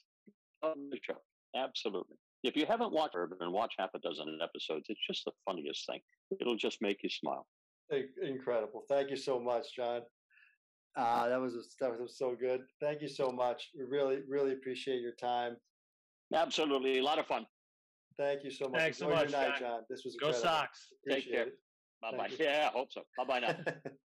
love 0.63 0.75
the 0.89 0.99
show. 1.03 1.21
Absolutely. 1.55 2.17
If 2.43 2.55
you 2.55 2.65
haven't 2.65 2.93
watched 2.93 3.15
Ferb, 3.15 3.31
watch 3.51 3.73
half 3.77 3.89
a 3.95 3.99
dozen 3.99 4.39
episodes. 4.41 4.85
It's 4.89 5.05
just 5.05 5.25
the 5.25 5.31
funniest 5.45 5.85
thing. 5.85 5.99
It'll 6.39 6.55
just 6.55 6.81
make 6.81 7.03
you 7.03 7.09
smile. 7.09 7.45
Incredible. 8.21 8.83
Thank 8.87 9.09
you 9.09 9.17
so 9.17 9.39
much, 9.39 9.75
John. 9.75 10.01
Uh, 10.99 11.29
that 11.29 11.39
was 11.39 11.75
that 11.79 11.97
was 11.97 12.17
so 12.17 12.35
good. 12.35 12.61
Thank 12.81 13.01
you 13.01 13.07
so 13.07 13.31
much. 13.31 13.69
We 13.77 13.85
really 13.85 14.17
really 14.27 14.51
appreciate 14.51 15.01
your 15.01 15.13
time. 15.13 15.55
Absolutely, 16.33 16.99
a 16.99 17.03
lot 17.03 17.19
of 17.19 17.25
fun. 17.25 17.45
Thank 18.17 18.43
you 18.43 18.51
so 18.51 18.67
much. 18.67 18.81
Thanks 18.81 18.97
so 18.97 19.05
Enjoy 19.05 19.21
much, 19.21 19.31
your 19.31 19.39
night, 19.39 19.59
John. 19.59 19.59
John. 19.59 19.81
This 19.89 20.03
was 20.03 20.17
Go 20.17 20.27
incredible. 20.27 20.51
Sox. 20.51 20.87
Take 21.07 21.31
care. 21.31 21.45
Bye 22.01 22.17
bye. 22.17 22.29
Yeah, 22.39 22.69
I 22.69 22.77
hope 22.77 22.91
so. 22.91 23.03
Bye 23.17 23.23
bye 23.25 23.39
now. 23.39 23.49
it. 23.65 23.93